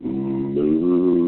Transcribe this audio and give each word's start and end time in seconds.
Move. 0.00 1.25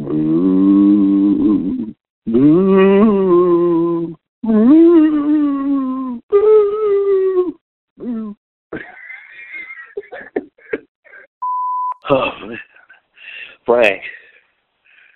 Oh, 12.12 12.30
man. 12.44 12.58
Frank, 13.64 14.02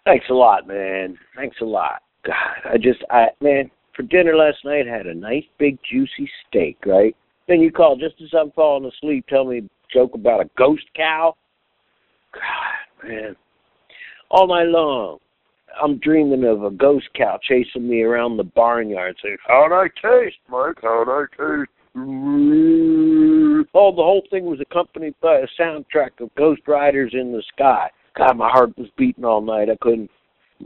thanks 0.05 0.27
a 0.31 0.35
lot, 0.35 0.69
man. 0.69 1.19
Thanks 1.35 1.57
a 1.61 1.65
lot. 1.65 2.03
God, 2.25 2.35
I 2.73 2.77
just, 2.77 3.03
I, 3.11 3.29
man, 3.41 3.71
for 3.97 4.03
dinner 4.03 4.37
last 4.37 4.59
night, 4.65 4.87
had 4.87 5.07
a 5.07 5.15
nice 5.15 5.43
big 5.59 5.79
juicy 5.91 6.31
steak, 6.47 6.77
right? 6.87 7.17
Then 7.49 7.61
you 7.61 7.73
call 7.73 7.97
just 7.97 8.15
as 8.23 8.29
I'm 8.39 8.53
falling 8.53 8.89
asleep, 8.89 9.27
tell 9.29 9.45
me 9.45 9.59
a 9.59 9.93
joke 9.93 10.15
about 10.15 10.41
a 10.41 10.51
ghost 10.57 10.85
cow. 10.95 11.35
God, 12.33 13.09
man, 13.09 13.37
all 14.35 14.49
night 14.49 14.67
long, 14.67 15.19
I'm 15.81 15.99
dreaming 15.99 16.45
of 16.45 16.65
a 16.65 16.71
ghost 16.71 17.09
cow 17.15 17.39
chasing 17.41 17.89
me 17.89 18.03
around 18.03 18.37
the 18.37 18.45
barnyard, 18.45 19.17
saying, 19.23 19.39
"How'd 19.47 19.73
I 19.73 19.89
taste, 20.03 20.39
Mike? 20.49 20.81
How'd 20.83 21.09
I 21.09 21.27
taste?" 21.37 21.71
Oh, 23.77 23.93
the 23.93 24.03
whole 24.03 24.23
thing 24.31 24.45
was 24.47 24.61
accompanied 24.61 25.15
by 25.21 25.37
a 25.37 25.47
soundtrack 25.59 26.21
of 26.21 26.35
Ghost 26.35 26.63
Riders 26.67 27.13
in 27.15 27.31
the 27.31 27.43
Sky. 27.55 27.89
God, 28.17 28.37
my 28.37 28.51
heart 28.51 28.77
was 28.77 28.89
beating 28.97 29.25
all 29.25 29.41
night. 29.41 29.71
I 29.71 29.77
couldn't. 29.81 30.11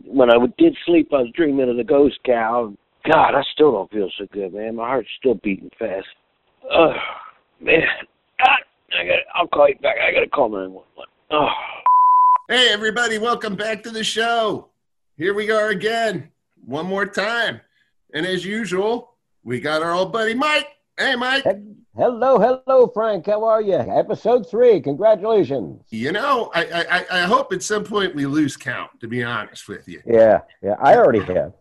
When 0.07 0.31
I 0.31 0.39
did 0.57 0.75
sleep, 0.87 1.13
I 1.13 1.23
was 1.23 1.31
dreaming 1.35 1.69
of 1.69 1.77
the 1.77 1.85
ghost 1.85 2.19
cow. 2.25 2.73
God, 3.05 3.35
I 3.35 3.43
still 3.53 3.73
don't 3.73 3.91
feel 3.91 4.11
so 4.19 4.27
good, 4.33 4.55
man. 4.55 4.77
My 4.77 4.87
heart's 4.87 5.09
still 5.19 5.35
beating 5.35 5.71
fast. 5.79 6.07
Oh, 6.71 6.95
man. 7.61 7.83
God, 8.39 8.63
I 8.99 9.05
got. 9.05 9.19
I'll 9.35 9.49
call 9.49 9.69
you 9.69 9.77
back. 9.77 9.97
I 10.01 10.13
got 10.13 10.21
to 10.21 10.29
call 10.29 10.49
nine 10.49 10.73
one 10.73 10.85
one. 10.95 11.09
Oh. 11.31 11.49
Hey, 12.51 12.71
everybody, 12.71 13.19
welcome 13.19 13.57
back 13.57 13.83
to 13.83 13.91
the 13.91 14.03
show. 14.03 14.71
Here 15.19 15.35
we 15.35 15.51
are 15.51 15.69
again, 15.69 16.31
one 16.65 16.87
more 16.87 17.05
time. 17.05 17.61
And 18.15 18.25
as 18.25 18.43
usual, 18.43 19.17
we 19.43 19.61
got 19.61 19.83
our 19.83 19.93
old 19.93 20.15
buddy 20.15 20.33
Mike. 20.33 20.67
Hey, 20.97 21.15
Mike. 21.15 21.45
Hello, 21.95 22.39
hello, 22.39 22.87
Frank. 22.87 23.27
How 23.27 23.45
are 23.45 23.61
you? 23.61 23.75
Episode 23.75 24.49
three. 24.49 24.81
Congratulations. 24.81 25.85
You 25.91 26.13
know, 26.13 26.51
I, 26.55 26.87
I, 26.91 27.05
I 27.11 27.21
hope 27.27 27.53
at 27.53 27.63
some 27.63 27.85
point 27.85 28.15
we 28.15 28.25
lose 28.25 28.57
count, 28.57 28.99
to 29.01 29.09
be 29.09 29.23
honest 29.23 29.69
with 29.69 29.87
you. 29.87 30.01
Yeah, 30.07 30.41
yeah. 30.63 30.77
I 30.81 30.97
already 30.97 31.21
have. 31.31 31.53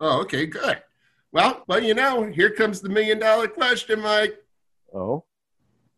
Oh, 0.00 0.22
okay, 0.22 0.46
good. 0.46 0.82
Well, 1.30 1.62
well, 1.68 1.80
you 1.80 1.94
know, 1.94 2.24
here 2.24 2.50
comes 2.50 2.80
the 2.80 2.88
million 2.88 3.20
dollar 3.20 3.46
question, 3.46 4.00
Mike. 4.00 4.42
Oh, 4.92 5.22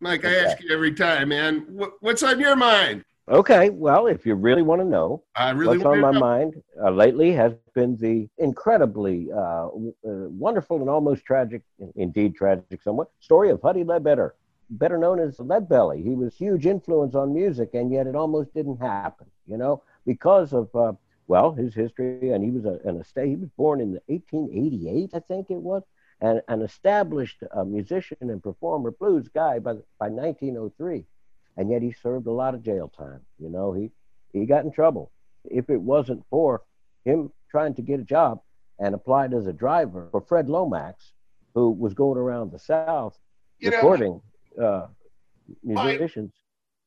Mike, 0.01 0.27
I 0.27 0.34
ask 0.34 0.61
you 0.62 0.70
every 0.70 0.92
time, 0.92 1.31
man. 1.31 1.64
What, 1.67 1.95
what's 2.01 2.23
on 2.23 2.39
your 2.39 2.56
mind? 2.56 3.06
Okay. 3.30 3.70
Well, 3.70 4.06
if 4.06 4.27
you 4.27 4.34
really 4.34 4.62
want 4.62 4.80
to 4.80 4.86
know, 4.86 5.22
I 5.35 5.51
really 5.51 5.79
what's 5.79 5.85
on 5.85 6.01
my 6.01 6.12
know. 6.12 6.23
mind 6.23 6.55
uh, 6.83 6.90
lately 6.90 7.33
has 7.33 7.55
been 7.62 7.83
the 7.85 8.29
incredibly 8.39 9.30
uh, 9.33 9.67
w- 9.68 9.95
uh, 10.07 10.29
wonderful 10.30 10.80
and 10.80 10.90
almost 10.90 11.24
tragic, 11.24 11.62
indeed 11.96 12.35
tragic 12.36 12.70
somewhat, 12.74 12.98
story 13.08 13.39
of 13.40 13.51
Huddie 13.51 13.73
Ledbetter, 13.73 14.27
better 14.68 14.96
known 14.96 15.18
as 15.18 15.36
Leadbelly. 15.39 16.02
He 16.02 16.14
was 16.14 16.36
huge 16.36 16.67
influence 16.67 17.14
on 17.14 17.33
music, 17.35 17.74
and 17.74 17.90
yet 17.92 18.07
it 18.07 18.14
almost 18.17 18.52
didn't 18.55 18.79
happen, 18.80 19.27
you 19.46 19.56
know, 19.56 19.83
because 20.06 20.52
of, 20.52 20.74
uh, 20.74 20.92
well, 21.27 21.52
his 21.52 21.74
history. 21.74 22.30
And 22.33 22.45
he 22.45 22.51
was 22.51 22.64
a, 22.64 22.79
an 22.85 23.01
estate, 23.01 23.29
he 23.29 23.36
was 23.36 23.51
born 23.56 23.80
in 23.80 23.98
1888, 24.08 25.11
I 25.14 25.20
think 25.20 25.51
it 25.51 25.61
was, 25.61 25.83
and 26.20 26.42
an 26.48 26.62
established 26.62 27.42
uh, 27.55 27.64
musician 27.64 28.18
and 28.30 28.42
performer, 28.42 28.91
blues 28.91 29.29
guy 29.29 29.58
by, 29.58 29.74
by 29.98 30.08
1903. 30.08 31.06
And 31.57 31.70
yet 31.70 31.83
he 31.83 31.92
served 31.92 32.27
a 32.27 32.33
lot 32.33 32.55
of 32.55 32.63
jail 32.63 32.89
time. 32.97 33.20
You 33.39 33.48
know, 33.48 33.73
he, 33.73 33.91
he 34.33 34.45
got 34.47 34.65
in 34.65 34.73
trouble. 34.73 35.11
If 35.45 35.70
it 35.70 35.81
wasn't 35.81 36.25
for 36.31 36.63
him 37.05 37.31
trying 37.51 37.75
to 37.75 37.83
get 37.83 38.01
a 38.01 38.05
job 38.05 38.41
and 38.79 38.95
applied 38.95 39.33
as 39.35 39.47
a 39.47 39.53
driver 39.53 40.09
for 40.11 40.20
Fred 40.20 40.48
Lomax, 40.48 41.13
who 41.55 41.70
was 41.70 41.95
going 41.95 42.19
around 42.19 42.51
the 42.51 42.59
South 42.59 43.17
You 43.61 43.70
know, 43.70 43.77
recording 43.77 44.20
uh, 44.61 44.87
Mike- 45.63 46.01
musicians. 46.01 46.33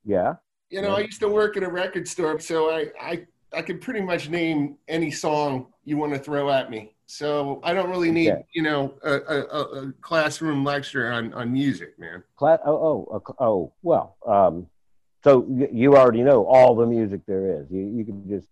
Yeah. 0.03 0.35
You 0.69 0.81
know, 0.81 0.95
I 0.95 0.99
used 0.99 1.21
to 1.21 1.29
work 1.29 1.55
at 1.55 1.63
a 1.63 1.69
record 1.69 2.05
store, 2.09 2.37
so 2.41 2.69
I, 2.69 2.87
I, 3.01 3.25
I 3.53 3.61
could 3.61 3.79
pretty 3.79 4.01
much 4.01 4.27
name 4.27 4.75
any 4.89 5.11
song 5.11 5.67
you 5.85 5.95
want 5.95 6.11
to 6.13 6.19
throw 6.19 6.49
at 6.51 6.69
me. 6.69 6.96
So 7.17 7.61
I 7.63 7.73
don't 7.73 7.89
really 7.89 8.11
need, 8.11 8.31
Okay. 8.31 8.45
you 8.53 8.61
know, 8.61 8.93
a, 9.01 9.13
a, 9.13 9.39
a- 9.41 9.93
classroom 10.01 10.63
lecture 10.65 11.11
on, 11.11 11.33
on 11.33 11.51
music, 11.53 11.97
man. 11.97 12.21
Cla- 12.35 12.59
oh, 12.65 13.07
oh, 13.11 13.23
oh, 13.29 13.35
oh, 13.39 13.73
well. 13.81 14.17
Um, 14.27 14.67
so 15.23 15.39
y- 15.39 15.69
you 15.71 15.95
already 15.95 16.21
know 16.21 16.45
all 16.45 16.75
the 16.75 16.85
music 16.85 17.21
there 17.25 17.61
is. 17.61 17.71
You, 17.71 17.79
you 17.81 18.03
can 18.03 18.27
just, 18.29 18.47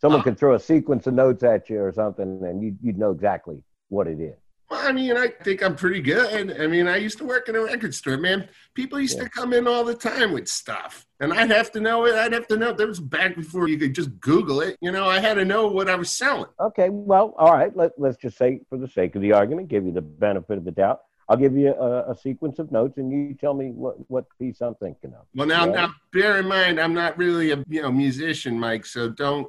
someone 0.00 0.20
Uh. 0.20 0.24
could 0.24 0.38
throw 0.38 0.54
a 0.54 0.60
sequence 0.60 1.06
of 1.06 1.14
notes 1.14 1.44
at 1.44 1.70
you 1.70 1.80
or 1.80 1.92
something, 1.92 2.44
and 2.44 2.60
you, 2.62 2.76
you'd 2.82 2.98
know 2.98 3.12
exactly 3.12 3.62
what 3.90 4.08
it 4.08 4.20
is. 4.20 4.36
Well, 4.70 4.80
I 4.86 4.92
mean, 4.92 5.16
I 5.16 5.28
think 5.42 5.62
I'm 5.64 5.74
pretty 5.74 6.00
good. 6.00 6.60
I 6.60 6.66
mean, 6.68 6.86
I 6.86 6.96
used 6.96 7.18
to 7.18 7.24
work 7.24 7.48
in 7.48 7.56
a 7.56 7.60
record 7.60 7.92
store, 7.92 8.16
man. 8.16 8.48
People 8.74 9.00
used 9.00 9.18
Yeah. 9.18 9.24
to 9.24 9.30
come 9.30 9.52
in 9.52 9.66
all 9.66 9.84
the 9.84 9.94
time 9.96 10.32
with 10.32 10.46
stuff, 10.48 11.06
and 11.18 11.32
I'd 11.32 11.50
have 11.50 11.72
to 11.72 11.80
know 11.80 12.06
it. 12.06 12.14
I'd 12.14 12.32
have 12.32 12.46
to 12.48 12.56
know. 12.56 12.72
That 12.72 12.86
was 12.86 13.00
back 13.00 13.34
before 13.34 13.68
you 13.68 13.78
could 13.78 13.94
just 13.94 14.20
Google 14.20 14.60
it. 14.60 14.76
You 14.80 14.92
know, 14.92 15.08
I 15.08 15.18
had 15.18 15.34
to 15.34 15.44
know 15.44 15.66
what 15.66 15.90
I 15.90 15.96
was 15.96 16.10
selling. 16.10 16.50
Okay, 16.60 16.88
well, 16.88 17.34
all 17.36 17.52
right. 17.52 17.76
Let, 17.76 17.92
let's 17.98 18.16
just 18.16 18.38
say, 18.38 18.60
for 18.68 18.78
the 18.78 18.86
sake 18.86 19.16
of 19.16 19.22
the 19.22 19.32
argument, 19.32 19.68
give 19.68 19.84
you 19.84 19.92
the 19.92 20.02
benefit 20.02 20.56
of 20.56 20.64
the 20.64 20.70
doubt. 20.70 21.00
I'll 21.28 21.36
give 21.36 21.56
you 21.56 21.74
a, 21.74 22.10
a 22.12 22.16
sequence 22.16 22.60
of 22.60 22.70
notes, 22.70 22.96
and 22.98 23.10
you 23.10 23.34
tell 23.34 23.54
me 23.54 23.70
what, 23.72 23.96
what 24.08 24.26
piece 24.38 24.60
I'm 24.60 24.76
thinking 24.76 25.14
of. 25.14 25.26
Well, 25.34 25.48
now, 25.48 25.66
Yeah. 25.66 25.72
now, 25.72 25.94
bear 26.12 26.38
in 26.38 26.46
mind, 26.46 26.80
I'm 26.80 26.94
not 26.94 27.18
really 27.18 27.50
a 27.50 27.64
you 27.68 27.82
know 27.82 27.90
musician, 27.90 28.58
Mike. 28.58 28.86
So 28.86 29.08
don't. 29.10 29.48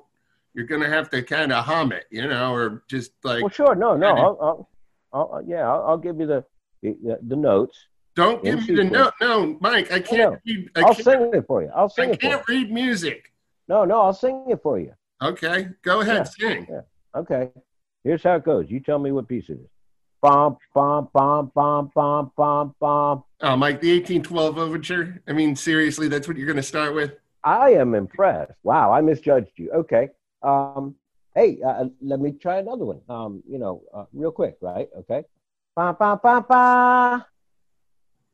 You're 0.53 0.66
gonna 0.66 0.90
have 0.90 1.09
to 1.12 1.22
kind 1.24 1.53
of 1.53 1.64
hum 1.64 1.94
it, 1.94 2.06
you 2.12 2.28
know, 2.28 2.53
or 2.53 2.84
just 2.90 3.12
like 3.24 3.42
Well, 3.42 3.50
sure. 3.50 3.74
No, 3.74 3.96
no. 3.96 4.08
I'll, 4.09 4.38
I'll, 4.42 4.70
I'll, 5.13 5.41
yeah, 5.45 5.69
I'll, 5.69 5.83
I'll 5.89 5.97
give 5.97 6.19
you 6.19 6.27
the, 6.27 6.44
the, 6.81 7.19
the 7.27 7.35
notes. 7.35 7.77
don't 8.16 8.44
give 8.44 8.67
me 8.67 8.75
the 8.75 8.83
note. 8.83 9.13
No, 9.22 9.57
Mike, 9.59 9.91
I 9.91 9.99
can't 9.99 10.33
no. 10.33 10.38
read. 10.45 10.69
I 10.75 10.79
I'll 10.81 10.94
can't, 10.94 11.03
sing 11.03 11.31
it 11.33 11.47
for 11.47 11.61
you. 11.63 11.72
I'll 11.75 11.89
sing 11.89 12.09
I 12.09 12.13
it 12.13 12.22
for 12.22 12.25
you. 12.25 12.31
can't 12.31 12.47
read 12.47 12.72
music. 12.72 13.31
No, 13.67 13.85
no, 13.85 14.01
I'll 14.01 14.13
sing 14.13 14.45
it 14.49 14.61
for 14.61 14.79
you. 14.79 14.94
Okay, 15.22 15.69
go 15.83 16.01
ahead, 16.01 16.27
sing. 16.27 16.67
Okay. 17.16 17.49
Here's 18.03 18.23
how 18.23 18.35
it 18.35 18.44
goes. 18.44 18.66
You 18.69 18.79
tell 18.79 18.97
me 18.97 19.11
what 19.11 19.27
piece 19.27 19.45
it 19.49 19.53
is. 19.53 19.69
Bum, 20.22 20.57
bum, 20.73 21.09
bum, 21.13 21.51
bum, 21.53 21.91
bum, 21.93 22.31
bum, 22.35 22.75
bum. 22.79 23.23
Oh, 23.41 23.55
Mike, 23.55 23.81
the 23.81 23.91
1812 23.93 24.57
overture. 24.57 25.22
I 25.28 25.33
mean, 25.33 25.55
seriously, 25.55 26.07
that's 26.07 26.28
what 26.28 26.38
you're 26.38 26.47
gonna 26.47 26.63
start 26.63 26.93
with. 26.95 27.13
I 27.43 27.72
am 27.72 27.95
impressed. 27.95 28.53
Wow, 28.63 28.91
I 28.91 29.01
misjudged 29.01 29.51
you. 29.57 29.72
Okay. 29.72 30.09
Um, 30.43 30.95
hey, 31.36 31.59
uh, 31.66 31.86
let 32.02 32.19
me 32.19 32.31
try 32.34 32.58
another 32.59 32.86
one. 32.86 33.02
Um, 33.09 33.44
you 33.47 33.58
know, 33.58 33.84
uh, 33.94 34.06
real 34.14 34.31
quick, 34.31 34.58
right? 34.62 34.90
Okay. 35.00 35.24
Ba 35.75 35.96
ba 35.97 36.19
ba 36.22 36.46
ba. 36.47 37.28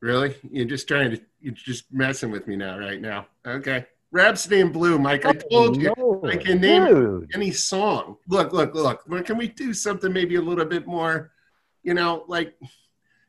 Really? 0.02 0.36
You're 0.52 0.66
just 0.66 0.88
trying 0.88 1.12
to, 1.12 1.22
you're 1.40 1.54
just 1.54 1.92
messing 1.92 2.30
with 2.32 2.48
me 2.48 2.56
now, 2.56 2.78
right 2.78 3.02
now. 3.02 3.28
Okay. 3.46 3.86
Rhapsody 4.12 4.60
in 4.62 4.72
Blue, 4.72 4.98
Mike. 5.00 5.26
I 5.26 5.34
told 5.34 5.82
you 5.82 5.92
No, 5.98 6.22
I 6.24 6.38
can 6.38 6.62
name 6.62 6.86
dude. 6.86 7.32
any 7.34 7.52
song. 7.52 8.18
Look, 8.28 8.54
look, 8.54 8.74
look. 8.74 9.04
Well, 9.08 9.24
Can 9.24 9.38
we 9.38 9.48
do 9.50 9.74
something 9.74 10.14
maybe 10.14 10.36
a 10.36 10.42
little 10.42 10.66
bit 10.66 10.88
more, 10.88 11.32
you 11.84 11.94
know, 11.94 12.24
like, 12.28 12.56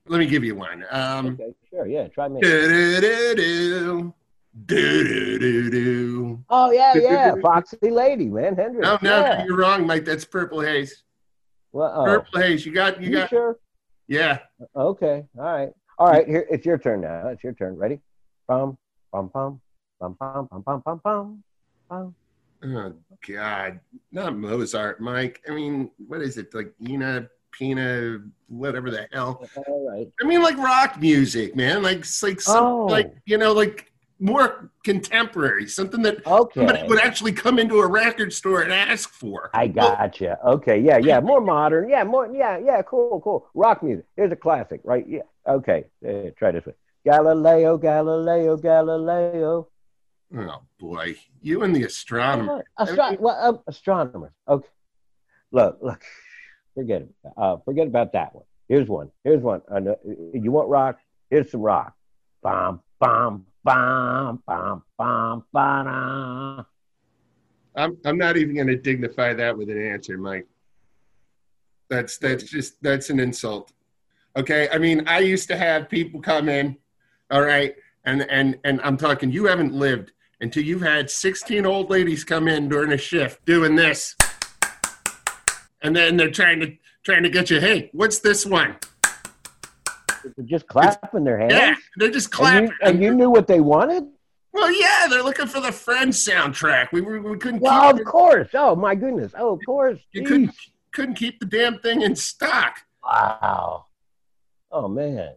let 0.06 0.18
me 0.18 0.26
give 0.26 0.44
you 0.44 0.54
one. 0.54 0.84
Um, 0.90 1.26
Okay, 1.40 1.54
sure. 1.68 1.86
Yeah, 1.86 2.08
try 2.08 2.28
me. 2.28 2.40
Do-do-do-do, 4.66 5.38
do-do-do-do. 5.38 6.44
Oh 6.48 6.70
yeah, 6.70 6.94
yeah, 6.94 7.34
Foxy 7.42 7.76
Lady, 7.82 8.26
man, 8.26 8.56
Hendrix. 8.56 8.86
No, 8.86 8.98
no, 9.02 9.20
yeah. 9.20 9.44
you're 9.44 9.56
wrong, 9.56 9.86
Mike. 9.86 10.04
That's 10.04 10.24
Purple 10.24 10.60
Haze. 10.60 11.02
Well, 11.72 11.92
oh, 11.94 12.04
Purple 12.04 12.40
Haze. 12.40 12.64
You 12.64 12.72
got, 12.72 13.00
you 13.00 13.10
you 13.10 13.16
got, 13.16 13.30
sure? 13.30 13.58
yeah. 14.06 14.40
Okay, 14.74 15.24
all 15.38 15.44
right, 15.44 15.70
all 15.98 16.08
right. 16.08 16.26
Here, 16.26 16.46
it's 16.50 16.64
your 16.66 16.78
turn 16.78 17.02
now. 17.02 17.28
It's 17.28 17.44
your 17.44 17.52
turn. 17.52 17.76
Ready? 17.76 18.00
Bum, 18.46 18.78
bum, 19.12 19.30
bum, 19.32 19.60
bum, 20.00 20.16
bum, 20.18 20.48
bum, 20.50 20.62
bum, 20.64 20.82
bum, 20.84 21.00
bum, 21.04 21.44
bum. 21.88 22.14
Oh 22.64 22.94
God, 23.26 23.80
not 24.10 24.36
Mozart, 24.36 25.00
Mike. 25.00 25.42
I 25.48 25.52
mean, 25.52 25.90
what 26.06 26.20
is 26.22 26.38
it 26.38 26.52
like? 26.54 26.72
Ina 26.88 27.28
Pina, 27.52 28.18
whatever 28.48 28.90
the 28.90 29.08
hell. 29.12 29.48
All 29.66 29.90
right. 29.90 30.08
I 30.20 30.24
mean, 30.24 30.42
like 30.42 30.56
rock 30.58 31.00
music, 31.00 31.56
man. 31.56 31.82
Like, 31.82 32.04
like, 32.22 32.40
some, 32.40 32.64
Oh. 32.64 32.86
like 32.86 33.14
you 33.26 33.38
know, 33.38 33.52
like 33.52 33.87
more 34.20 34.70
contemporary, 34.84 35.66
something 35.68 36.02
that 36.02 36.26
Okay. 36.26 36.60
somebody 36.60 36.88
would 36.88 37.00
actually 37.00 37.32
come 37.32 37.58
into 37.58 37.78
a 37.80 37.86
record 37.86 38.32
store 38.32 38.62
and 38.62 38.72
ask 38.72 39.10
for. 39.10 39.50
I 39.54 39.68
gotcha. 39.68 40.38
Okay, 40.44 40.78
yeah, 40.80 40.98
yeah, 40.98 41.20
more 41.20 41.40
modern. 41.40 41.88
Yeah, 41.88 42.04
more. 42.04 42.26
Yeah, 42.32 42.58
yeah, 42.58 42.82
cool, 42.82 43.20
cool. 43.20 43.46
Rock 43.54 43.82
music. 43.82 44.06
Here's 44.16 44.32
a 44.32 44.36
classic, 44.36 44.80
right? 44.84 45.06
Yeah. 45.08 45.22
Okay. 45.46 45.84
Uh, 46.06 46.30
try 46.36 46.50
this 46.52 46.66
one. 46.66 46.74
Galileo, 47.04 47.78
Galileo, 47.78 48.56
Galileo. 48.56 49.68
Oh 50.36 50.62
boy, 50.78 51.16
you 51.40 51.62
and 51.62 51.74
the 51.74 51.84
astronomer. 51.84 52.64
Astro- 52.78 53.16
well, 53.18 53.36
uh, 53.40 53.58
astronomers. 53.70 54.32
Okay. 54.48 54.68
Look, 55.52 55.78
look. 55.80 56.02
Forget 56.74 57.02
it. 57.02 57.08
Uh, 57.36 57.56
forget 57.64 57.86
about 57.86 58.12
that 58.12 58.34
one. 58.34 58.44
Here's 58.68 58.86
one. 58.88 59.10
Here's 59.24 59.40
one. 59.42 59.62
Know, 59.70 59.96
you 60.34 60.50
want 60.52 60.68
rock? 60.68 60.98
Here's 61.30 61.50
some 61.50 61.60
rock. 61.62 61.94
Bomb, 62.42 62.82
bam, 63.00 63.46
bam, 63.64 64.42
bam, 64.46 64.82
bam, 64.98 65.44
bam. 65.52 66.66
I'm 67.76 67.96
I'm 68.04 68.18
not 68.18 68.36
even 68.36 68.54
going 68.54 68.66
to 68.66 68.76
dignify 68.76 69.34
that 69.34 69.56
with 69.56 69.70
an 69.70 69.80
answer, 69.82 70.18
Mike. 70.18 70.46
That's 71.88 72.18
that's 72.18 72.44
just 72.44 72.82
that's 72.82 73.10
an 73.10 73.20
insult. 73.20 73.72
Okay, 74.36 74.68
I 74.70 74.78
mean, 74.78 75.06
I 75.06 75.20
used 75.20 75.48
to 75.48 75.56
have 75.56 75.88
people 75.88 76.20
come 76.20 76.48
in, 76.48 76.76
all 77.30 77.42
right, 77.42 77.74
and 78.04 78.22
and 78.30 78.58
and 78.64 78.80
I'm 78.82 78.96
talking. 78.96 79.30
You 79.30 79.46
haven't 79.46 79.72
lived 79.72 80.12
until 80.40 80.62
you've 80.62 80.82
had 80.82 81.10
16 81.10 81.66
old 81.66 81.90
ladies 81.90 82.24
come 82.24 82.46
in 82.46 82.68
during 82.68 82.92
a 82.92 82.98
shift 82.98 83.44
doing 83.44 83.74
this, 83.74 84.16
and 85.82 85.94
then 85.94 86.16
they're 86.16 86.30
trying 86.30 86.60
to 86.60 86.76
trying 87.04 87.22
to 87.22 87.30
get 87.30 87.50
you. 87.50 87.60
Hey, 87.60 87.90
what's 87.92 88.18
this 88.18 88.44
one? 88.44 88.76
They're 90.22 90.44
Just 90.46 90.66
clapping 90.68 91.24
their 91.24 91.38
hands. 91.38 91.52
Yeah, 91.54 91.74
they're 91.96 92.10
just 92.10 92.26
And 92.28 92.32
clapping. 92.34 92.66
you, 92.68 92.74
and 92.82 93.02
you 93.02 93.14
knew 93.14 93.30
what 93.30 93.46
they 93.46 93.60
wanted? 93.60 94.04
well, 94.52 94.72
yeah, 94.72 95.06
they're 95.08 95.22
looking 95.22 95.46
for 95.46 95.60
the 95.60 95.70
Friends 95.72 96.24
soundtrack. 96.26 96.88
We 96.92 97.00
were, 97.00 97.20
we 97.20 97.38
couldn't 97.38 97.60
Well, 97.60 97.90
of 97.96 98.04
course. 98.04 98.48
Oh 98.54 98.74
my 98.74 98.94
goodness. 98.94 99.32
Oh, 99.38 99.54
of 99.54 99.60
course. 99.64 99.98
you 100.12 100.22
couldn't 100.24 100.54
couldn't 100.92 101.14
keep 101.14 101.38
the 101.38 101.46
damn 101.46 101.78
thing 101.78 102.02
in 102.02 102.16
stock. 102.16 102.78
Wow. 103.04 103.86
Oh 104.72 104.88
man. 104.88 105.34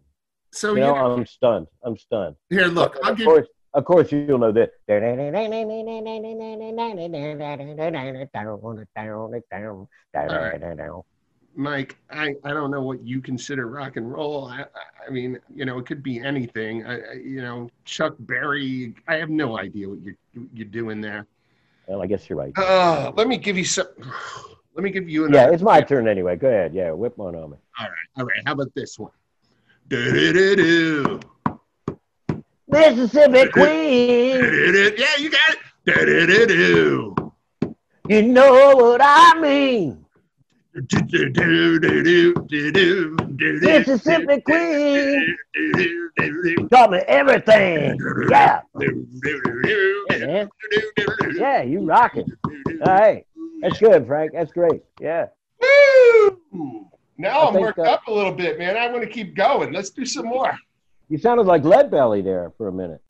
So 0.54 0.74
You 0.74 0.82
know, 0.82 0.96
know, 0.96 1.14
I'm 1.14 1.26
stunned. 1.26 1.68
I'm 1.84 1.98
stunned. 1.98 2.36
here, 2.50 2.66
look, 2.68 2.98
I'll 3.04 3.12
of 3.12 3.18
give 3.18 3.26
course, 3.26 3.48
of 3.74 3.86
course, 3.86 4.12
you'll 4.12 4.38
know 4.40 4.52
that. 4.52 4.72
Mike. 11.56 11.98
I, 12.10 12.36
I 12.44 12.52
don't 12.54 12.72
know 12.72 12.82
what 12.82 13.04
you 13.06 13.22
consider 13.22 13.68
rock 13.68 13.98
and 13.98 14.12
roll. 14.12 14.48
I, 14.48 14.66
I- 15.08 15.10
mean, 15.10 15.40
you 15.54 15.66
know, 15.66 15.80
it 15.80 15.86
could 15.86 16.04
be 16.04 16.20
anything. 16.20 16.86
I, 16.86 17.00
I, 17.00 17.14
you 17.14 17.42
know, 17.42 17.70
Chuck 17.86 18.16
Berry. 18.20 18.94
I 19.08 19.16
have 19.16 19.30
no 19.30 19.58
idea 19.58 19.90
what 19.90 20.00
you're 20.02 20.16
you're 20.54 20.68
doing 20.68 21.02
there. 21.02 21.26
Well, 21.88 22.02
I 22.02 22.06
guess 22.08 22.30
you're 22.30 22.38
right. 22.38 22.54
Uh, 22.58 23.12
let 23.16 23.28
me 23.28 23.38
give 23.38 23.58
you 23.58 23.66
some. 23.66 23.88
Let 24.74 24.84
me 24.86 24.90
give 24.90 25.10
you 25.10 25.26
another. 25.26 25.50
Yeah, 25.50 25.54
it's 25.54 25.62
my 25.64 25.82
turn 25.82 26.08
anyway. 26.08 26.38
Go 26.38 26.48
ahead. 26.48 26.74
Yeah, 26.74 26.92
whip 26.92 27.18
one 27.18 27.36
on 27.36 27.52
me. 27.52 27.58
All 27.78 27.88
right, 27.88 27.96
all 28.18 28.24
right. 28.26 28.42
How 28.46 28.54
about 28.54 28.74
this 28.74 28.98
one? 28.98 29.12
Do-do-do-do. 29.90 31.20
Mississippi 32.70 33.50
Queen. 33.50 34.40
Yeah, 34.98 35.16
you 35.18 35.30
got 35.30 35.50
it. 35.50 35.60
Do-do-do-do. 35.86 37.34
you 38.08 38.22
know 38.22 38.76
what 38.78 39.02
I 39.04 39.38
mean. 39.42 40.01
Mississippi 43.62 44.42
Queen 44.42 45.36
taught 46.70 46.92
me 46.92 47.00
everything. 47.08 48.00
Yeah, 48.30 48.62
Do-do-do-do-do. 48.80 50.50
Yeah, 51.38 51.64
you 51.64 51.82
rocking. 51.82 52.26
All 52.86 52.94
right, 52.94 53.26
that's 53.62 53.80
good, 53.80 54.08
Frank. 54.08 54.32
That's 54.34 54.54
great. 54.54 54.82
Yeah. 55.00 55.28
Woo! 55.62 56.88
Now 57.18 57.40
I 57.42 57.48
I'm 57.48 57.54
think, 57.54 57.66
worked 57.66 57.80
uh, 57.80 57.84
up 57.84 58.08
a 58.08 58.12
little 58.12 58.32
bit, 58.32 58.58
man. 58.58 58.78
I 58.78 58.90
want 58.90 59.04
to 59.04 59.10
keep 59.10 59.36
going. 59.36 59.74
Let's 59.74 59.90
do 59.90 60.06
some 60.06 60.26
more. 60.26 60.58
You 61.10 61.18
sounded 61.18 61.48
like 61.48 61.66
Lead 61.66 61.92
Belly 61.92 62.22
there 62.22 62.54
for 62.58 62.70
a 62.70 62.72
minute. 62.72 63.02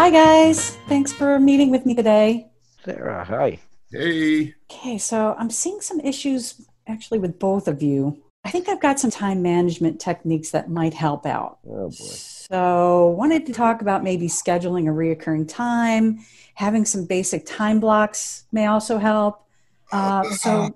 Hi, 0.00 0.08
guys. 0.08 0.76
Thanks 0.88 1.12
for 1.12 1.38
meeting 1.38 1.70
with 1.70 1.84
me 1.84 1.94
today. 1.94 2.50
Sarah, 2.86 3.22
hi. 3.22 3.58
Hey, 3.92 4.54
Okay, 4.72 4.96
so 4.96 5.36
I'm 5.38 5.50
seeing 5.50 5.82
some 5.82 6.00
issues 6.00 6.58
actually 6.86 7.18
with 7.18 7.38
both 7.38 7.68
of 7.68 7.82
you. 7.82 8.16
I 8.46 8.50
think 8.50 8.70
I've 8.70 8.80
got 8.80 8.98
some 8.98 9.10
time 9.10 9.42
management 9.42 10.00
techniques 10.00 10.52
that 10.52 10.70
might 10.70 10.94
help 10.94 11.26
out. 11.26 11.58
Oh 11.66 11.90
boy. 11.90 11.90
So, 11.90 13.08
wanted 13.08 13.44
to 13.44 13.52
talk 13.52 13.82
about 13.82 14.02
maybe 14.02 14.26
scheduling 14.26 14.88
a 14.88 14.90
reoccurring 14.90 15.46
time, 15.46 16.20
having 16.54 16.86
some 16.86 17.04
basic 17.04 17.44
time 17.44 17.78
blocks 17.78 18.44
may 18.52 18.64
also 18.64 18.96
help. 18.96 19.44
Uh, 19.92 20.24
so, 20.30 20.74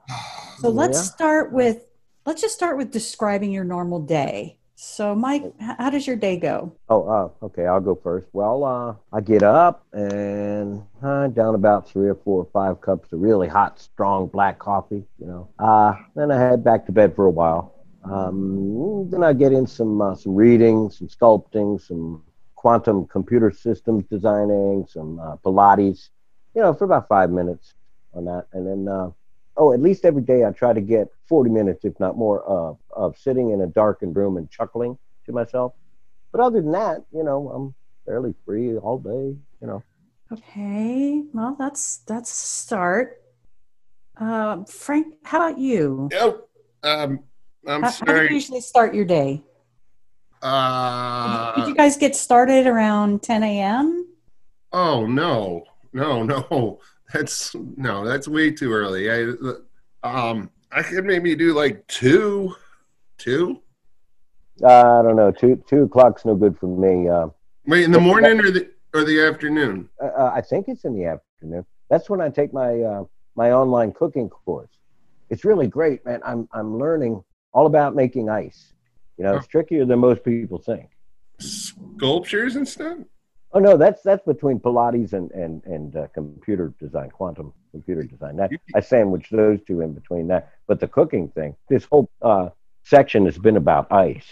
so 0.59 0.69
let's 0.69 0.99
Yeah. 0.99 1.03
start 1.15 1.51
with 1.51 1.87
let's 2.27 2.43
just 2.43 2.55
start 2.55 2.77
with 2.77 2.91
describing 2.91 3.53
your 3.53 3.65
normal 3.65 4.01
day. 4.01 4.59
So, 4.77 5.15
Mike, 5.15 5.53
how 5.61 5.89
does 5.89 6.07
your 6.07 6.17
day 6.17 6.37
go? 6.37 6.73
Oh, 6.89 7.09
uh, 7.09 7.47
okay. 7.47 7.65
I'll 7.67 7.81
go 7.81 7.95
first. 7.95 8.27
Well, 8.33 8.65
uh, 8.65 8.95
I 9.17 9.21
get 9.21 9.45
up 9.45 9.87
and 9.93 10.83
uh, 11.01 11.29
down 11.29 11.55
about 11.55 11.89
three 11.89 12.09
or 12.09 12.17
four 12.17 12.43
or 12.43 12.49
five 12.53 12.81
cups 12.81 13.13
of 13.13 13.21
really 13.21 13.47
hot, 13.47 13.79
strong 13.79 14.27
black 14.27 14.59
coffee. 14.59 15.05
You 15.21 15.27
know. 15.27 15.49
Uh, 15.61 15.95
then 16.17 16.33
I 16.33 16.41
head 16.41 16.65
back 16.65 16.87
to 16.87 16.93
bed 16.93 17.15
for 17.15 17.27
a 17.27 17.31
while. 17.31 17.73
Um, 18.03 19.09
then 19.11 19.23
I 19.23 19.33
get 19.33 19.53
in 19.53 19.67
some 19.67 20.03
uh, 20.03 20.17
some 20.17 20.35
reading, 20.35 20.91
some 20.91 21.07
sculpting, 21.07 21.81
some 21.81 22.25
quantum 22.57 23.07
computer 23.07 23.53
systems 23.53 24.05
designing, 24.11 24.87
some 24.89 25.21
uh, 25.21 25.37
Pilates. 25.37 26.09
You 26.55 26.63
know, 26.63 26.75
for 26.75 26.85
about 26.85 27.09
five 27.09 27.31
minutes 27.31 27.75
on 28.13 28.25
that, 28.25 28.47
and 28.53 28.67
then 28.67 28.93
uh, 28.93 29.11
oh, 29.57 29.73
at 29.73 29.81
least 29.81 30.05
every 30.05 30.23
day 30.23 30.45
I 30.45 30.51
try 30.51 30.73
to 30.73 30.81
get 30.81 31.09
40 31.29 31.51
minutes, 31.51 31.85
if 31.85 31.99
not 32.01 32.17
more, 32.17 32.43
of 32.43 32.79
of 32.97 33.17
sitting 33.19 33.51
in 33.51 33.61
a 33.61 33.67
darkened 33.67 34.17
room 34.17 34.37
and 34.37 34.51
chuckling 34.51 34.99
to 35.27 35.33
myself. 35.33 35.73
But 36.33 36.41
other 36.41 36.61
than 36.61 36.73
that, 36.73 37.05
you 37.13 37.23
know, 37.23 37.51
I'm 37.51 37.75
fairly 38.07 38.35
free 38.45 38.77
all 38.77 38.99
day. 38.99 39.37
You 39.61 39.67
know, 39.67 39.83
Okay, 40.33 41.23
well, 41.33 41.57
that's 41.59 41.99
that's 41.99 42.31
a 42.31 42.35
start. 42.47 43.21
Uh, 44.17 44.65
Frank, 44.65 45.15
how 45.25 45.39
about 45.49 45.59
you? 45.59 46.09
oh, 46.15 46.43
um, 46.83 47.21
I'm 47.67 47.83
How, 47.83 47.91
how 47.91 48.05
do 48.07 48.25
you 48.25 48.35
usually 48.35 48.61
start 48.61 48.95
your 48.95 49.05
day? 49.05 49.43
Uh, 50.43 51.55
Did 51.55 51.69
you 51.69 51.75
guys 51.75 51.97
get 51.97 52.15
started 52.15 52.67
around 52.67 53.23
10 53.23 53.43
a.m.? 53.43 54.09
oh 54.73 55.07
no, 55.07 55.65
no, 55.93 56.23
no. 56.25 56.81
That's 57.13 57.55
no, 57.55 58.05
that's 58.05 58.27
way 58.27 58.51
too 58.51 58.73
early. 58.73 59.11
I, 59.11 59.33
um, 60.03 60.51
I 60.73 60.83
could 60.83 61.05
maybe 61.05 61.35
do 61.37 61.55
like 61.55 61.87
two, 61.87 62.55
two. 63.19 63.61
uh, 64.63 65.01
I 65.01 65.03
don't 65.03 65.17
know. 65.17 65.31
Two 65.31 65.63
two 65.69 65.85
o'clock's 65.85 66.25
no 66.25 66.35
good 66.35 66.59
for 66.59 66.67
me. 66.67 67.09
Uh, 67.09 67.29
Wait, 67.67 67.85
in 67.85 67.93
the 67.93 68.01
morning 68.01 68.41
or 68.41 68.51
the 68.51 68.71
or 68.93 69.05
the 69.05 69.21
afternoon? 69.23 69.89
uh, 70.03 70.31
I 70.33 70.41
think 70.41 70.69
it's 70.69 70.85
in 70.85 70.95
the 70.95 71.07
afternoon. 71.07 71.65
That's 71.91 72.09
when 72.09 72.21
I 72.21 72.29
take 72.29 72.53
my 72.53 72.81
uh, 72.81 73.05
my 73.35 73.53
online 73.53 73.93
cooking 73.93 74.29
course. 74.29 74.71
It's 75.31 75.45
really 75.45 75.67
great, 75.67 76.05
man. 76.05 76.21
I'm 76.25 76.49
I'm 76.53 76.79
learning 76.79 77.23
all 77.53 77.67
about 77.67 77.95
making 77.95 78.29
ice. 78.29 78.73
You 79.17 79.25
know, 79.25 79.37
it's 79.37 79.47
trickier 79.47 79.85
than 79.85 80.01
most 80.01 80.25
people 80.25 80.59
think. 80.59 80.91
Sculptures 81.39 82.57
and 82.57 82.67
stuff. 82.67 82.99
Oh 83.53 83.61
no, 83.61 83.77
that's 83.77 84.03
that's 84.03 84.25
between 84.25 84.59
Pilates 84.59 85.13
and 85.13 85.31
and 85.31 85.63
and 85.65 85.97
uh, 85.97 86.09
computer 86.09 86.75
design, 86.81 87.11
quantum 87.11 87.53
computer 87.71 88.03
design. 88.03 88.37
That 88.37 88.51
I 88.75 88.81
sandwich 88.81 89.29
those 89.31 89.61
two 89.67 89.81
in 89.81 89.93
between 89.93 90.27
that. 90.29 90.53
But 90.67 90.81
the 90.81 90.89
cooking 90.89 91.29
thing, 91.29 91.55
this 91.69 91.85
whole 91.85 92.11
uh, 92.21 92.49
section 92.85 93.25
has 93.27 93.39
been 93.39 93.57
about 93.57 93.91
ice, 93.93 94.27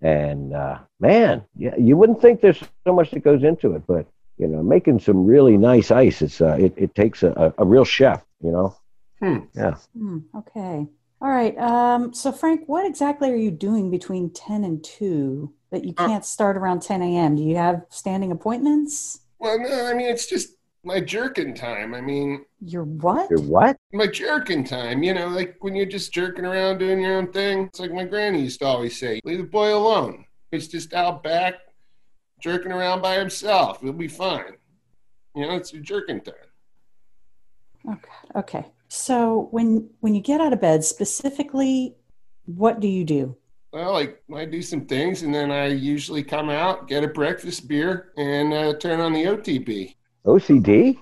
and 0.00 0.54
uh, 0.54 0.78
man, 0.98 1.44
yeah, 1.56 1.74
you 1.78 1.96
wouldn't 1.96 2.20
think 2.20 2.40
there's 2.40 2.62
so 2.86 2.92
much 2.92 3.10
that 3.12 3.20
goes 3.20 3.42
into 3.42 3.74
it, 3.74 3.82
but 3.86 4.06
you 4.38 4.46
know, 4.46 4.62
making 4.62 4.98
some 5.00 5.26
really 5.26 5.56
nice 5.56 5.90
ice, 5.90 6.22
it's 6.22 6.40
uh, 6.40 6.56
it 6.58 6.72
it 6.76 6.94
takes 6.94 7.22
a, 7.22 7.30
a, 7.58 7.62
a 7.62 7.64
real 7.64 7.84
chef, 7.84 8.24
you 8.42 8.50
know. 8.50 8.76
Hmm, 9.20 10.18
okay. 10.36 10.86
All 11.22 11.28
right. 11.28 11.56
Um, 11.58 12.14
so, 12.14 12.32
Frank, 12.32 12.62
what 12.66 12.86
exactly 12.86 13.30
are 13.30 13.36
you 13.36 13.50
doing 13.50 13.90
between 13.90 14.30
10 14.32 14.64
and 14.64 14.82
2 14.82 15.52
that 15.70 15.84
you 15.84 15.92
Uh, 15.98 16.06
can't 16.06 16.24
start 16.24 16.56
around 16.56 16.80
10 16.80 17.02
a.m.? 17.02 17.36
Do 17.36 17.42
you 17.42 17.56
have 17.56 17.84
standing 17.90 18.32
appointments? 18.32 19.20
Well, 19.38 19.58
no, 19.58 19.86
I 19.86 19.92
mean 19.94 20.06
it's 20.06 20.26
just 20.26 20.54
my 20.82 21.00
jerking 21.00 21.54
time. 21.54 21.94
I 21.94 22.00
mean, 22.00 22.44
You're 22.60 22.84
what? 22.84 23.30
You're 23.30 23.40
what? 23.40 23.76
my 23.92 24.06
jerking 24.06 24.64
time. 24.64 25.02
You 25.02 25.14
know, 25.14 25.28
like 25.28 25.56
when 25.60 25.74
you're 25.74 25.86
just 25.86 26.12
jerking 26.12 26.44
around 26.44 26.78
doing 26.78 27.00
your 27.00 27.16
own 27.16 27.32
thing. 27.32 27.66
It's 27.66 27.80
like 27.80 27.92
my 27.92 28.04
granny 28.04 28.42
used 28.42 28.60
to 28.60 28.66
always 28.66 28.98
say, 28.98 29.20
"Leave 29.24 29.38
the 29.38 29.44
boy 29.44 29.74
alone. 29.74 30.24
He's 30.50 30.68
just 30.68 30.94
out 30.94 31.22
back 31.22 31.54
jerking 32.40 32.72
around 32.72 33.02
by 33.02 33.18
himself. 33.18 33.80
He'll 33.80 33.92
be 33.92 34.08
fine." 34.08 34.54
You 35.34 35.46
know, 35.46 35.54
it's 35.56 35.72
your 35.72 35.82
jerking 35.82 36.20
time. 36.20 36.34
Okay. 37.88 38.10
Okay. 38.36 38.66
So 38.88 39.48
when 39.50 39.90
when 40.00 40.14
you 40.14 40.20
get 40.20 40.40
out 40.40 40.52
of 40.52 40.60
bed, 40.60 40.84
specifically, 40.84 41.96
what 42.46 42.80
do 42.80 42.88
you 42.88 43.04
do? 43.04 43.36
Well, 43.72 43.92
like 43.92 44.20
I 44.34 44.46
do 44.46 44.62
some 44.62 44.86
things, 44.86 45.22
and 45.22 45.32
then 45.32 45.52
I 45.52 45.66
usually 45.66 46.24
come 46.24 46.50
out, 46.50 46.88
get 46.88 47.04
a 47.04 47.08
breakfast 47.08 47.68
beer, 47.68 48.12
and 48.16 48.52
uh, 48.52 48.74
turn 48.78 48.98
on 48.98 49.12
the 49.12 49.24
OTB. 49.24 49.94
OCD? 50.24 50.98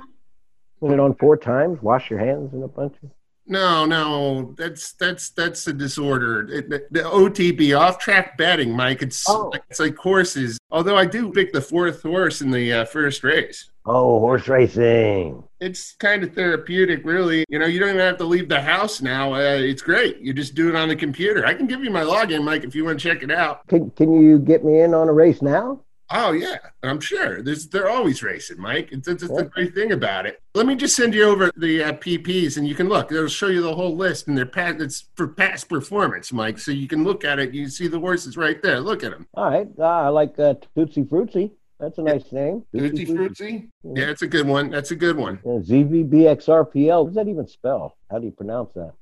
Put 0.80 0.92
it 0.92 1.00
on 1.00 1.14
four 1.16 1.36
times, 1.36 1.82
wash 1.82 2.08
your 2.10 2.20
hands 2.20 2.52
and 2.52 2.62
a 2.62 2.68
bunch 2.68 2.94
of. 3.02 3.10
No, 3.50 3.86
no, 3.86 4.54
that's 4.58 4.92
that's 4.92 5.30
that's 5.30 5.66
a 5.66 5.72
disorder. 5.72 6.46
It, 6.52 6.68
the, 6.68 6.86
the 6.90 7.00
OTB, 7.00 7.76
off 7.78 7.98
track 7.98 8.36
betting, 8.36 8.76
Mike. 8.76 9.00
It's 9.00 9.24
Oh. 9.26 9.50
it's 9.70 9.80
like 9.80 9.96
horses. 9.96 10.58
Although 10.70 10.96
I 10.98 11.06
do 11.06 11.32
pick 11.32 11.54
the 11.54 11.60
fourth 11.62 12.02
horse 12.02 12.42
in 12.42 12.50
the 12.50 12.70
uh, 12.72 12.84
first 12.84 13.24
race. 13.24 13.70
Oh, 13.86 14.20
horse 14.20 14.48
racing. 14.48 15.42
It's 15.60 15.94
kind 15.96 16.22
of 16.22 16.34
therapeutic, 16.34 17.06
really. 17.06 17.46
You 17.48 17.58
know, 17.58 17.64
you 17.64 17.80
don't 17.80 17.88
even 17.88 18.00
have 18.02 18.18
to 18.18 18.24
leave 18.24 18.50
the 18.50 18.60
house 18.60 19.00
now. 19.00 19.32
Uh, 19.32 19.56
it's 19.56 19.80
great. 19.80 20.18
You 20.18 20.34
just 20.34 20.54
do 20.54 20.68
it 20.68 20.76
on 20.76 20.88
the 20.88 20.96
computer. 20.96 21.46
I 21.46 21.54
can 21.54 21.66
give 21.66 21.82
you 21.82 21.90
my 21.90 22.02
login, 22.02 22.44
Mike, 22.44 22.64
if 22.64 22.74
you 22.74 22.84
want 22.84 23.00
to 23.00 23.08
check 23.08 23.22
it 23.22 23.30
out. 23.30 23.66
Can, 23.66 23.90
can 23.92 24.12
you 24.12 24.38
get 24.40 24.62
me 24.62 24.82
in 24.82 24.92
on 24.92 25.08
a 25.08 25.12
race 25.12 25.40
now? 25.40 25.80
Oh 26.10 26.32
yeah, 26.32 26.56
I'm 26.82 27.00
sure. 27.00 27.42
There's, 27.42 27.66
they're 27.66 27.90
always 27.90 28.22
racing, 28.22 28.58
Mike. 28.58 28.88
It's, 28.92 29.08
it's, 29.08 29.22
it's 29.22 29.34
the 29.34 29.44
great 29.44 29.74
thing 29.74 29.92
about 29.92 30.24
it. 30.24 30.40
Let 30.54 30.66
me 30.66 30.74
just 30.74 30.96
send 30.96 31.14
you 31.14 31.24
over 31.24 31.52
the 31.56 31.84
uh, 31.84 31.92
PPs, 31.92 32.56
and 32.56 32.66
you 32.66 32.74
can 32.74 32.88
look. 32.88 33.12
It'll 33.12 33.28
show 33.28 33.48
you 33.48 33.60
the 33.60 33.74
whole 33.74 33.94
list, 33.94 34.26
and 34.26 34.36
they're 34.36 34.46
past. 34.46 34.80
It's 34.80 35.04
for 35.16 35.28
past 35.28 35.68
performance, 35.68 36.32
Mike. 36.32 36.58
So 36.58 36.70
you 36.70 36.88
can 36.88 37.04
look 37.04 37.24
at 37.24 37.38
it. 37.38 37.52
You 37.52 37.68
see 37.68 37.88
the 37.88 38.00
horses 38.00 38.36
right 38.36 38.62
there. 38.62 38.80
Look 38.80 39.04
at 39.04 39.10
them. 39.10 39.26
All 39.34 39.50
right. 39.50 39.68
Uh, 39.78 39.84
I 39.84 40.08
like 40.08 40.38
uh, 40.38 40.54
Tootsie 40.74 41.04
Fruitsy. 41.04 41.50
That's 41.78 41.98
a 41.98 42.02
nice 42.02 42.32
name. 42.32 42.64
Tutti 42.74 43.04
Frutti. 43.04 43.68
Yeah, 43.84 44.10
it's 44.10 44.22
a 44.22 44.26
good 44.26 44.46
one. 44.46 44.70
That's 44.70 44.90
a 44.90 44.96
good 44.96 45.16
one. 45.16 45.38
Uh, 45.44 45.60
ZVBXRPL. 45.60 47.04
What 47.04 47.06
does 47.10 47.14
that 47.14 47.28
even 47.28 47.46
spell? 47.46 47.96
How 48.10 48.18
do 48.18 48.26
you 48.26 48.32
pronounce 48.32 48.72
that? 48.74 48.94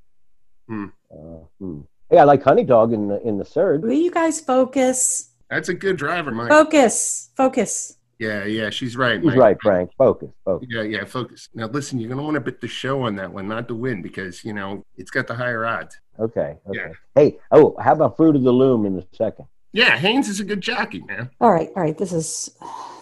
Hmm. 0.68 0.86
Uh, 1.10 1.38
hmm. 1.58 1.80
Hey, 2.10 2.18
I 2.18 2.24
like 2.24 2.42
Honey 2.42 2.64
Dog 2.64 2.92
in 2.92 3.08
the 3.08 3.20
in 3.26 3.38
the 3.38 3.44
third. 3.44 3.82
Will 3.82 3.92
you 3.92 4.10
guys 4.10 4.40
focus? 4.40 5.30
That's 5.50 5.68
a 5.68 5.74
good 5.74 5.96
driver, 5.96 6.30
Mike. 6.30 6.48
Focus. 6.48 7.30
Focus. 7.36 7.98
Yeah, 8.18 8.44
yeah, 8.44 8.70
she's 8.70 8.96
right. 8.96 9.20
He's 9.20 9.26
Mike. 9.26 9.38
right, 9.38 9.56
Frank. 9.60 9.90
Focus, 9.98 10.30
focus. 10.44 10.68
Yeah, 10.70 10.82
yeah, 10.82 11.04
focus. 11.04 11.50
Now 11.54 11.66
listen, 11.66 12.00
you're 12.00 12.08
gonna 12.08 12.22
want 12.22 12.34
to 12.34 12.40
bet 12.40 12.62
the 12.62 12.68
show 12.68 13.02
on 13.02 13.14
that 13.16 13.30
one, 13.30 13.46
not 13.46 13.68
the 13.68 13.74
win, 13.74 14.00
because 14.00 14.42
you 14.42 14.54
know 14.54 14.82
it's 14.96 15.10
got 15.10 15.26
the 15.26 15.34
higher 15.34 15.66
odds. 15.66 16.00
Okay, 16.18 16.56
okay. 16.66 16.78
Yeah. 16.78 16.92
Hey, 17.14 17.38
oh, 17.52 17.76
how 17.78 17.92
about 17.92 18.16
Fruit 18.16 18.34
of 18.34 18.42
the 18.42 18.52
Loom 18.52 18.86
in 18.86 18.96
the 18.96 19.06
second? 19.12 19.46
Yeah, 19.76 19.94
Hanes 19.98 20.30
is 20.30 20.40
a 20.40 20.44
good 20.44 20.62
jockey, 20.62 21.02
man. 21.02 21.28
All 21.38 21.52
right. 21.52 21.68
All 21.76 21.82
right. 21.82 21.98
This 21.98 22.10
is 22.10 22.48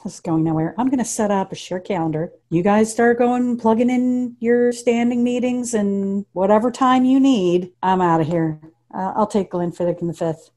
this 0.02 0.14
is 0.14 0.20
going 0.20 0.42
nowhere. 0.42 0.74
I'm 0.76 0.88
going 0.88 0.98
to 0.98 1.04
set 1.04 1.30
up 1.30 1.52
a 1.52 1.54
share 1.54 1.78
calendar. 1.78 2.32
You 2.50 2.64
guys 2.64 2.90
start 2.90 3.18
going 3.18 3.58
plugging 3.58 3.90
in 3.90 4.36
your 4.40 4.72
standing 4.72 5.22
meetings 5.22 5.74
and 5.74 6.26
whatever 6.32 6.72
time 6.72 7.04
you 7.04 7.20
need. 7.20 7.70
I'm 7.80 8.00
out 8.00 8.20
of 8.20 8.26
here. 8.26 8.60
Uh, 8.92 9.12
I'll 9.14 9.28
take 9.28 9.52
Glenfiddich 9.52 10.00
in 10.00 10.08
the 10.08 10.14
fifth. 10.14 10.50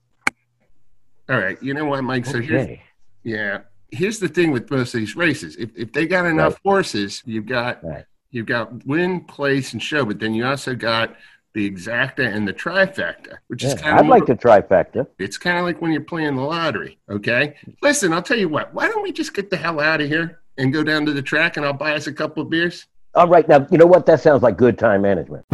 All 1.30 1.38
right, 1.38 1.62
you 1.62 1.74
know 1.74 1.86
what, 1.86 2.04
Mike? 2.04 2.26
So 2.26 2.40
here's 2.42 2.78
Yeah. 3.24 3.60
Here's 3.92 4.20
the 4.20 4.28
thing 4.28 4.52
with 4.52 4.70
most 4.70 4.94
of 4.94 5.00
these 5.00 5.16
races. 5.16 5.56
If, 5.58 5.70
if 5.76 5.94
they 5.94 6.06
got 6.08 6.26
enough 6.26 6.54
Right. 6.54 6.60
horses, 6.72 7.22
you've 7.26 7.46
got 7.46 7.84
Right. 7.84 8.06
you've 8.32 8.46
got 8.46 8.86
win, 8.86 9.22
place, 9.22 9.74
and 9.74 9.82
show, 9.82 10.04
but 10.06 10.20
then 10.20 10.34
you 10.34 10.46
also 10.46 10.76
got 10.76 11.16
the 11.54 11.70
exacta 11.70 12.20
and 12.20 12.48
the 12.48 12.54
trifecta, 12.54 13.38
which 13.48 13.64
is 13.64 13.74
kind 13.74 13.98
of 14.00 14.06
I'd 14.06 14.10
like 14.10 14.26
the 14.26 14.36
trifecta. 14.36 15.08
it's 15.18 15.38
kind 15.38 15.58
of 15.58 15.64
like 15.66 15.82
when 15.82 15.92
you're 15.92 16.02
playing 16.02 16.36
the 16.36 16.42
lottery. 16.44 16.98
Okay. 17.10 17.56
Listen, 17.82 18.14
I'll 18.14 18.22
tell 18.22 18.38
you 18.38 18.50
what, 18.50 18.74
why 18.74 18.88
don't 18.88 19.02
we 19.02 19.12
just 19.12 19.34
get 19.34 19.50
the 19.50 19.58
hell 19.58 19.80
out 19.80 20.02
of 20.02 20.08
here 20.08 20.40
and 20.58 20.72
go 20.72 20.84
down 20.84 21.06
to 21.06 21.14
the 21.14 21.22
track 21.22 21.58
and 21.58 21.66
I'll 21.66 21.74
buy 21.74 21.94
us 21.96 22.08
a 22.08 22.14
couple 22.14 22.44
of 22.44 22.50
beers? 22.50 22.86
All 23.16 23.28
right, 23.28 23.48
now 23.48 23.66
you 23.72 23.78
know 23.78 23.88
what? 23.88 24.06
That 24.06 24.22
sounds 24.22 24.44
like 24.44 24.58
good 24.58 24.78
time 24.78 25.02
management. 25.02 25.46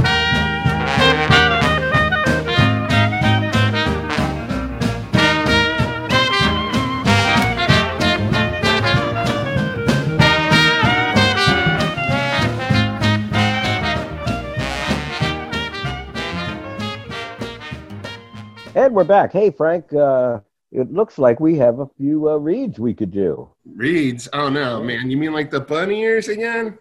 And 18.94 18.98
we're 18.98 19.06
back. 19.06 19.34
Hey, 19.34 19.50
Frank. 19.50 19.92
Uh, 19.92 20.42
it 20.72 20.94
looks 20.94 21.18
like 21.18 21.40
we 21.40 21.58
have 21.58 21.80
a 21.80 21.88
few 21.98 22.30
uh, 22.30 22.36
reads 22.36 22.78
we 22.78 22.94
could 22.94 23.10
do. 23.10 23.50
Reads? 23.66 24.30
Oh 24.34 24.50
no, 24.50 24.84
man. 24.84 25.10
You 25.10 25.18
mean 25.18 25.34
like 25.34 25.50
the 25.50 25.62
bunny 25.62 26.02
ears 26.02 26.28
again? 26.28 26.78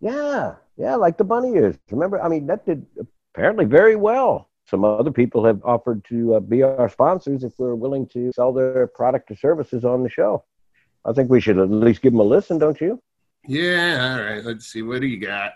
Yeah, 0.00 0.54
yeah, 0.76 0.94
like 0.94 1.18
the 1.18 1.24
bunny 1.24 1.54
ears. 1.54 1.74
Remember, 1.90 2.22
I 2.22 2.28
mean, 2.28 2.46
that 2.46 2.66
did 2.66 2.86
apparently 3.34 3.64
very 3.64 3.96
well. 3.96 4.48
Some 4.68 4.84
other 4.84 5.10
people 5.10 5.44
have 5.44 5.60
offered 5.64 6.04
to 6.04 6.36
uh, 6.36 6.38
be 6.38 6.62
our 6.62 6.88
sponsors 6.88 7.42
if 7.42 7.54
we're 7.58 7.74
willing 7.74 8.06
to 8.10 8.30
sell 8.32 8.52
their 8.52 8.86
product 8.86 9.32
or 9.32 9.36
services 9.36 9.84
on 9.84 10.04
the 10.04 10.08
show. 10.08 10.44
I 11.04 11.14
think 11.14 11.30
we 11.30 11.40
should 11.40 11.58
at 11.58 11.68
least 11.68 12.00
give 12.00 12.12
them 12.12 12.20
a 12.20 12.22
listen, 12.22 12.58
don't 12.58 12.80
you? 12.80 13.02
Yeah, 13.44 14.14
all 14.14 14.22
right. 14.22 14.44
Let's 14.44 14.68
see. 14.68 14.82
What 14.82 15.00
do 15.00 15.08
you 15.08 15.18
got? 15.18 15.54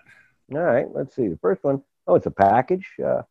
All 0.52 0.58
right, 0.58 0.86
let's 0.92 1.14
see. 1.14 1.28
The 1.28 1.38
first 1.40 1.62
one, 1.62 1.84
oh, 2.08 2.16
it's 2.16 2.26
a 2.26 2.32
package. 2.32 2.88
Uh, 2.98 3.22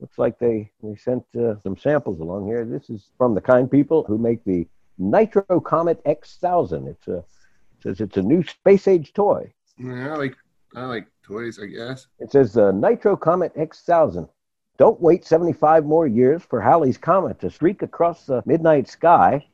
looks 0.00 0.18
like 0.18 0.38
they, 0.38 0.70
they 0.82 0.94
sent 0.96 1.24
uh, 1.38 1.58
some 1.62 1.76
samples 1.76 2.20
along 2.20 2.46
here. 2.46 2.64
This 2.64 2.90
is 2.90 3.10
from 3.16 3.34
the 3.34 3.40
kind 3.40 3.70
people 3.70 4.04
who 4.04 4.18
make 4.18 4.44
the 4.44 4.66
Nitro 4.98 5.60
Comet 5.60 6.02
X1000. 6.04 6.88
It's 6.88 7.08
a, 7.08 7.18
it 7.18 7.24
says 7.82 8.00
it's 8.00 8.16
a 8.16 8.22
new 8.22 8.42
space 8.42 8.88
age 8.88 9.12
toy. 9.12 9.52
Yeah, 9.78 10.14
I 10.14 10.16
like 10.16 10.36
I 10.74 10.84
like 10.84 11.06
toys, 11.22 11.58
I 11.62 11.66
guess. 11.66 12.06
It 12.18 12.30
says 12.32 12.52
the 12.52 12.72
Nitro 12.72 13.16
Comet 13.16 13.54
X1000. 13.54 14.28
Don't 14.78 15.00
wait 15.00 15.24
75 15.24 15.84
more 15.86 16.06
years 16.06 16.42
for 16.42 16.60
Halley's 16.60 16.98
Comet 16.98 17.40
to 17.40 17.50
streak 17.50 17.82
across 17.82 18.26
the 18.26 18.42
midnight 18.44 18.88
sky. 18.88 19.46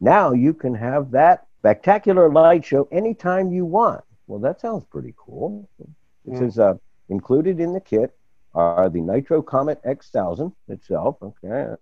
Now 0.00 0.32
you 0.32 0.54
can 0.54 0.74
have 0.74 1.10
that 1.10 1.46
spectacular 1.58 2.30
light 2.30 2.64
show 2.64 2.88
anytime 2.90 3.52
you 3.52 3.66
want. 3.66 4.02
Well, 4.26 4.40
that 4.40 4.60
sounds 4.60 4.84
pretty 4.84 5.14
cool. 5.18 5.68
It 5.78 5.86
Hmm. 6.26 6.38
says 6.38 6.58
uh, 6.58 6.74
included 7.10 7.60
in 7.60 7.72
the 7.74 7.80
kit 7.80 8.16
are 8.54 8.88
the 8.88 9.00
Nitro 9.00 9.42
Comet 9.42 9.80
X1000 9.84 10.52
itself, 10.68 11.16
okay, 11.22 11.74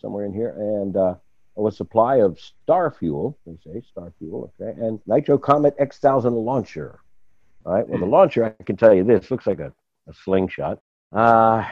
somewhere 0.00 0.24
in 0.24 0.32
here, 0.32 0.54
and 0.58 0.96
uh, 0.96 1.14
a 1.56 1.72
supply 1.72 2.16
of 2.16 2.38
star 2.38 2.90
fuel, 2.90 3.38
they 3.46 3.56
say 3.64 3.82
star 3.90 4.12
fuel, 4.18 4.52
okay, 4.60 4.78
and 4.80 5.00
Nitro 5.06 5.38
Comet 5.38 5.76
X1000 5.78 6.44
launcher. 6.44 7.00
All 7.64 7.74
right, 7.74 7.88
well, 7.88 8.00
the 8.00 8.06
launcher, 8.06 8.44
I 8.44 8.62
can 8.64 8.76
tell 8.76 8.92
you 8.92 9.04
this, 9.04 9.30
looks 9.30 9.46
like 9.46 9.60
a, 9.60 9.72
a 10.08 10.12
slingshot. 10.12 10.78
Uh, 11.12 11.64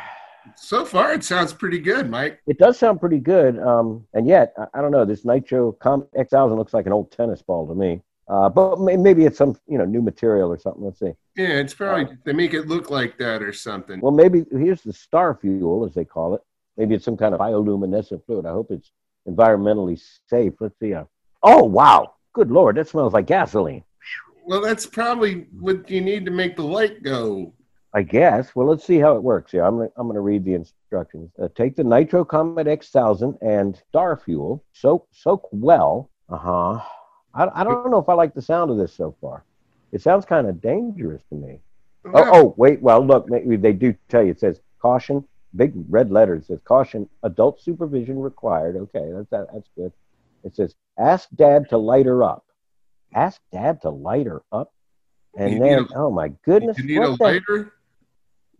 So 0.57 0.85
far, 0.85 1.13
it 1.13 1.23
sounds 1.23 1.53
pretty 1.53 1.79
good, 1.79 2.09
Mike. 2.09 2.41
it 2.47 2.59
does 2.59 2.79
sound 2.79 3.01
pretty 3.01 3.19
good, 3.19 3.59
um, 3.59 4.07
and 4.15 4.27
yet, 4.27 4.55
I, 4.57 4.79
I 4.79 4.81
don't 4.83 4.91
know, 4.93 5.05
this 5.05 5.25
Nitro 5.25 5.73
Comet 5.73 6.11
X1000 6.15 6.57
looks 6.57 6.73
like 6.73 6.87
an 6.87 6.93
old 6.93 7.11
tennis 7.13 7.43
ball 7.43 7.67
to 7.67 7.75
me. 7.75 8.01
Uh, 8.31 8.49
but 8.49 8.81
may- 8.81 8.97
maybe 8.97 9.25
it's 9.25 9.39
some, 9.39 9.59
you 9.67 9.77
know, 9.77 9.85
new 9.85 10.01
material 10.01 10.53
or 10.53 10.59
something. 10.59 10.85
Let's 10.85 11.01
see. 11.01 11.13
Yeah, 11.37 11.59
it's 11.59 11.75
probably 11.75 12.17
they 12.25 12.33
make 12.33 12.55
it 12.55 12.69
look 12.69 12.89
like 12.89 13.19
that 13.19 13.43
or 13.43 13.53
something. 13.53 14.01
Well, 14.01 14.13
maybe 14.13 14.45
here's 14.53 14.83
the 14.83 14.93
star 14.93 15.35
fuel, 15.35 15.85
as 15.85 15.95
they 15.95 16.05
call 16.05 16.37
it. 16.37 16.43
Maybe 16.77 16.95
it's 16.95 17.05
some 17.05 17.17
kind 17.17 17.35
of 17.35 17.41
bioluminescent 17.41 18.25
fluid. 18.25 18.47
I 18.47 18.51
hope 18.51 18.71
it's 18.71 18.93
environmentally 19.29 20.01
safe. 20.29 20.53
Let's 20.61 20.79
see. 20.79 20.95
Uh, 20.95 21.05
oh, 21.43 21.65
wow. 21.65 22.15
Good 22.33 22.53
Lord. 22.53 22.77
That 22.77 22.89
smells 22.89 23.15
like 23.15 23.27
gasoline. 23.27 23.83
Well, 24.47 24.61
that's 24.61 24.87
probably 24.87 25.47
what 25.59 25.91
you 25.91 26.01
need 26.01 26.25
to 26.25 26.31
make 26.31 26.55
the 26.55 26.63
light 26.63 27.03
go. 27.03 27.53
I 27.93 28.03
guess. 28.03 28.55
Well, 28.55 28.69
let's 28.69 28.85
see 28.85 29.01
how 29.01 29.17
it 29.17 29.23
works 29.25 29.51
here. 29.51 29.65
I'm 29.65 29.79
gonna, 29.79 29.91
I'm 29.97 30.07
going 30.07 30.15
to 30.15 30.21
read 30.21 30.45
the 30.45 30.55
instructions. 30.55 31.33
Uh, 31.43 31.49
take 31.57 31.75
the 31.75 31.83
Nitro 31.83 32.25
Comet 32.25 32.69
X1000 32.69 33.39
and 33.43 33.77
star 33.89 34.17
fuel. 34.25 34.65
Soak 34.73 35.09
soak 35.11 35.49
well. 35.51 36.11
Uh 36.29 36.37
huh. 36.37 36.81
I, 37.35 37.49
I 37.55 37.65
don't 37.65 37.91
know 37.91 37.99
if 37.99 38.09
I 38.09 38.15
like 38.15 38.35
the 38.35 38.43
sound 38.43 38.71
of 38.71 38.77
this 38.77 38.93
so 38.93 39.15
far. 39.21 39.45
It 39.93 40.03
sounds 40.03 40.25
kind 40.25 40.47
of 40.49 40.61
dangerous 40.61 41.23
to 41.31 41.35
me. 41.35 41.61
Oh, 42.07 42.11
oh, 42.15 42.31
oh 42.33 42.55
wait. 42.57 42.81
Well, 42.81 43.05
look, 43.07 43.29
maybe 43.29 43.57
they 43.57 43.73
do 43.73 43.95
tell 44.09 44.23
you. 44.23 44.31
It 44.31 44.41
says 44.41 44.61
caution, 44.81 45.27
big 45.57 45.73
red 45.89 46.11
letters. 46.11 46.45
It 46.45 46.47
says 46.47 46.61
caution, 46.65 47.09
adult 47.23 47.61
supervision 47.61 48.19
required. 48.19 48.77
Okay, 48.77 49.11
that's 49.13 49.29
that, 49.31 49.49
that's 49.53 49.69
good. 49.77 49.93
It 50.45 50.57
says 50.57 50.75
ask 50.99 51.29
dad 51.35 51.69
to 51.71 51.79
light 51.79 52.07
her 52.07 52.23
up. 52.23 52.45
Ask 53.15 53.41
dad 53.53 53.83
to 53.83 53.91
light 53.91 54.27
her 54.27 54.43
up. 54.53 54.73
And 55.37 55.55
You 55.55 55.59
then, 55.61 55.79
a- 55.93 55.97
oh 55.97 56.11
my 56.11 56.29
goodness, 56.45 56.79
you 56.79 56.85
need 56.85 56.99
a 57.03 57.17
the- 57.17 57.23
lighter. 57.23 57.73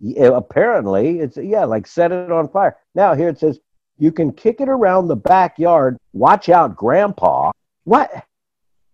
yeah, 0.01 0.29
uh, 0.29 0.33
apparently, 0.33 1.21
it's 1.21 1.37
yeah, 1.37 1.65
like 1.65 1.87
set 1.87 2.13
it 2.13 2.31
on 2.31 2.49
fire. 2.49 2.77
Now 2.95 3.15
here 3.15 3.29
it 3.29 3.39
says 3.39 3.59
you 3.99 4.13
can 4.13 4.33
kick 4.33 4.61
it 4.61 4.69
around 4.69 5.09
the 5.09 5.17
backyard. 5.17 5.97
Watch 6.13 6.49
out, 6.49 6.77
Grandpa. 6.77 7.51
What? 7.85 8.11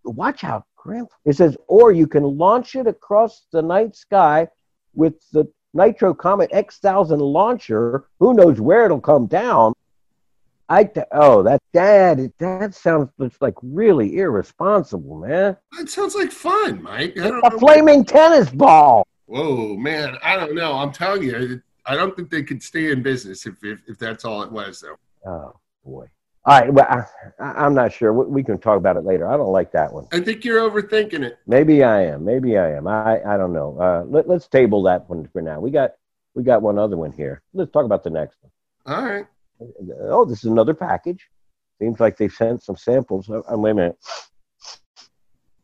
Watch 0.07 0.45
out, 0.45 0.65
Grandpa. 0.77 1.15
It 1.25 1.37
says, 1.37 1.57
or 1.67 1.93
you 1.93 2.07
can 2.07 2.23
launch 2.23 2.75
it 2.75 2.87
across 2.87 3.47
the 3.53 3.63
night 3.63 3.97
sky 3.97 4.49
with 4.95 5.15
the 5.33 5.51
Nitro 5.75 6.15
Comet 6.15 6.51
X1000 6.53 7.21
launcher. 7.21 8.07
Who 8.19 8.35
knows 8.35 8.61
where 8.61 8.85
it'll 8.87 9.01
come 9.01 9.27
down? 9.27 9.75
I 10.69 10.91
oh 11.13 11.45
that 11.45 11.63
dad 11.73 12.33
that 12.39 12.75
sounds 12.75 13.11
like 13.41 13.55
really 13.63 14.17
irresponsible, 14.17 15.21
man. 15.21 15.57
That 15.79 15.89
sounds 15.89 16.17
like 16.17 16.33
fun, 16.33 16.83
Mike. 16.83 17.17
I 17.21 17.29
don't 17.29 17.47
A 17.47 17.59
flaming 17.59 18.05
tennis 18.05 18.51
ball. 18.51 19.07
Whoa, 19.27 19.77
man! 19.77 20.17
I 20.25 20.35
don't 20.35 20.55
know. 20.55 20.73
I'm 20.73 20.93
telling 20.93 21.23
you, 21.23 21.63
I 21.85 21.95
don't 21.95 22.17
think 22.17 22.31
they 22.31 22.43
could 22.43 22.63
stay 22.63 22.91
in 22.91 23.03
business 23.03 23.47
if 23.47 23.63
if, 23.63 23.81
if 23.87 23.99
that's 23.99 24.25
all 24.25 24.43
it 24.43 24.51
was, 24.51 24.81
though. 24.81 24.97
Oh 25.31 25.57
boy. 25.85 26.07
All 26.47 26.61
right, 26.61 26.73
well, 26.73 26.87
I, 26.89 27.45
I'm 27.45 27.75
not 27.75 27.93
sure. 27.93 28.13
We, 28.13 28.27
we 28.27 28.45
can 28.45 28.59
talk 28.59 28.77
about 28.79 28.97
it 28.97 29.05
later. 29.05 29.29
I 29.29 29.37
don't 29.37 29.51
like 29.51 29.73
that 29.73 29.93
one. 29.93 30.07
I 30.13 30.21
think 30.21 30.45
you're 30.45 30.61
overthinking 30.71 31.23
it. 31.23 31.39
Maybe 31.49 31.83
I 31.83 32.03
am. 32.03 32.25
Maybe 32.25 32.57
I 32.57 32.71
am. 32.71 32.87
I, 32.87 33.21
I 33.27 33.37
don't 33.37 33.53
know. 33.53 33.77
Uh, 33.81 34.05
let, 34.07 34.29
let's 34.29 34.47
table 34.47 34.81
that 34.85 35.09
one 35.11 35.29
for 35.33 35.43
now. 35.43 35.59
We 35.59 35.73
got 35.73 35.95
we 36.37 36.45
got 36.45 36.63
one 36.63 36.79
other 36.79 36.97
one 36.97 37.11
here. 37.11 37.43
Let's 37.53 37.73
talk 37.73 37.85
about 37.85 38.05
the 38.05 38.11
next 38.11 38.37
one. 38.43 38.97
All 38.97 39.05
right. 39.05 39.27
Oh, 40.03 40.25
this 40.25 40.39
is 40.39 40.45
another 40.45 40.75
package. 40.75 41.27
Seems 41.81 41.99
like 41.99 42.17
they've 42.17 42.33
sent 42.33 42.63
some 42.63 42.77
samples. 42.77 43.29
Oh, 43.29 43.43
oh, 43.49 43.59
wait 43.59 43.71
a 43.73 43.75
minute. 43.75 43.99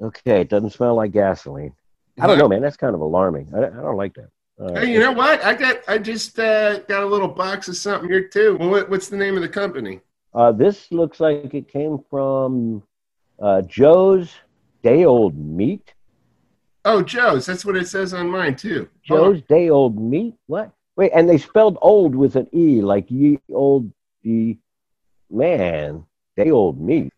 Okay, 0.00 0.40
it 0.40 0.48
doesn't 0.48 0.70
smell 0.70 0.96
like 0.96 1.12
gasoline. 1.12 1.74
I 2.20 2.26
don't 2.26 2.38
know, 2.38 2.48
man. 2.48 2.60
That's 2.60 2.76
kind 2.76 2.94
of 2.94 3.00
alarming. 3.00 3.52
I, 3.54 3.66
I 3.66 3.70
don't 3.70 3.96
like 3.96 4.14
that. 4.14 4.30
Uh, 4.60 4.80
Hey, 4.80 4.92
you 4.92 4.98
know 4.98 5.12
what? 5.12 5.44
I 5.44 5.54
got 5.54 5.76
I 5.86 5.98
just 5.98 6.40
uh, 6.40 6.80
got 6.80 7.04
a 7.04 7.06
little 7.06 7.28
box 7.28 7.68
of 7.68 7.76
something 7.76 8.10
here 8.10 8.26
too. 8.26 8.56
Well, 8.58 8.70
what, 8.70 8.90
what's 8.90 9.08
the 9.08 9.16
name 9.16 9.36
of 9.36 9.42
the 9.42 9.48
company? 9.48 10.00
Uh, 10.34 10.52
this 10.52 10.90
looks 10.90 11.20
like 11.20 11.52
it 11.54 11.68
came 11.68 11.98
from 12.10 12.82
uh, 13.40 13.62
Joe's 13.62 14.32
Day 14.82 15.04
Old 15.04 15.36
Meat. 15.36 15.94
Oh, 16.84 17.02
Joe's. 17.02 17.46
That's 17.46 17.64
what 17.64 17.76
it 17.76 17.88
says 17.88 18.12
on 18.14 18.28
mine 18.28 18.56
too. 18.56 18.88
Joe's 19.02 19.42
Day 19.42 19.70
Old 19.70 20.00
Meat. 20.00 20.34
What? 20.46 20.72
Wait, 20.96 21.12
and 21.14 21.28
they 21.28 21.38
spelled 21.38 21.78
old 21.80 22.14
with 22.14 22.36
an 22.36 22.48
e, 22.52 22.80
like 22.82 23.10
ye 23.10 23.38
old 23.50 23.90
the 24.22 24.58
man. 25.30 26.04
Day 26.36 26.50
Old 26.50 26.80
Meat. 26.80 27.12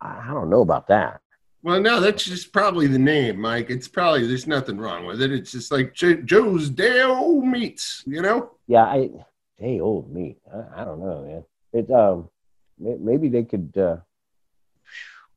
I 0.00 0.26
don't 0.28 0.50
know 0.50 0.62
about 0.62 0.88
that. 0.88 1.20
Well, 1.62 1.80
no, 1.80 2.00
that's 2.00 2.24
just 2.24 2.52
probably 2.52 2.86
the 2.86 2.98
name, 2.98 3.40
Mike. 3.40 3.68
It's 3.68 3.88
probably 3.88 4.26
there's 4.26 4.46
nothing 4.46 4.78
wrong 4.78 5.06
with 5.06 5.20
it. 5.20 5.32
It's 5.32 5.52
just 5.52 5.72
like 5.72 5.92
Jo- 5.92 6.22
Joe's 6.22 6.70
Dale 6.70 7.42
Meats, 7.42 8.04
you 8.06 8.22
know? 8.22 8.52
Yeah, 8.68 8.84
I 8.84 9.10
Day 9.58 9.80
Old 9.80 10.12
Meat. 10.12 10.38
I, 10.52 10.82
I 10.82 10.84
don't 10.84 11.00
know, 11.00 11.22
man. 11.24 11.44
It 11.72 11.90
um 11.90 12.28
maybe 12.78 13.28
they 13.28 13.44
could 13.44 13.72
uh, 13.76 13.96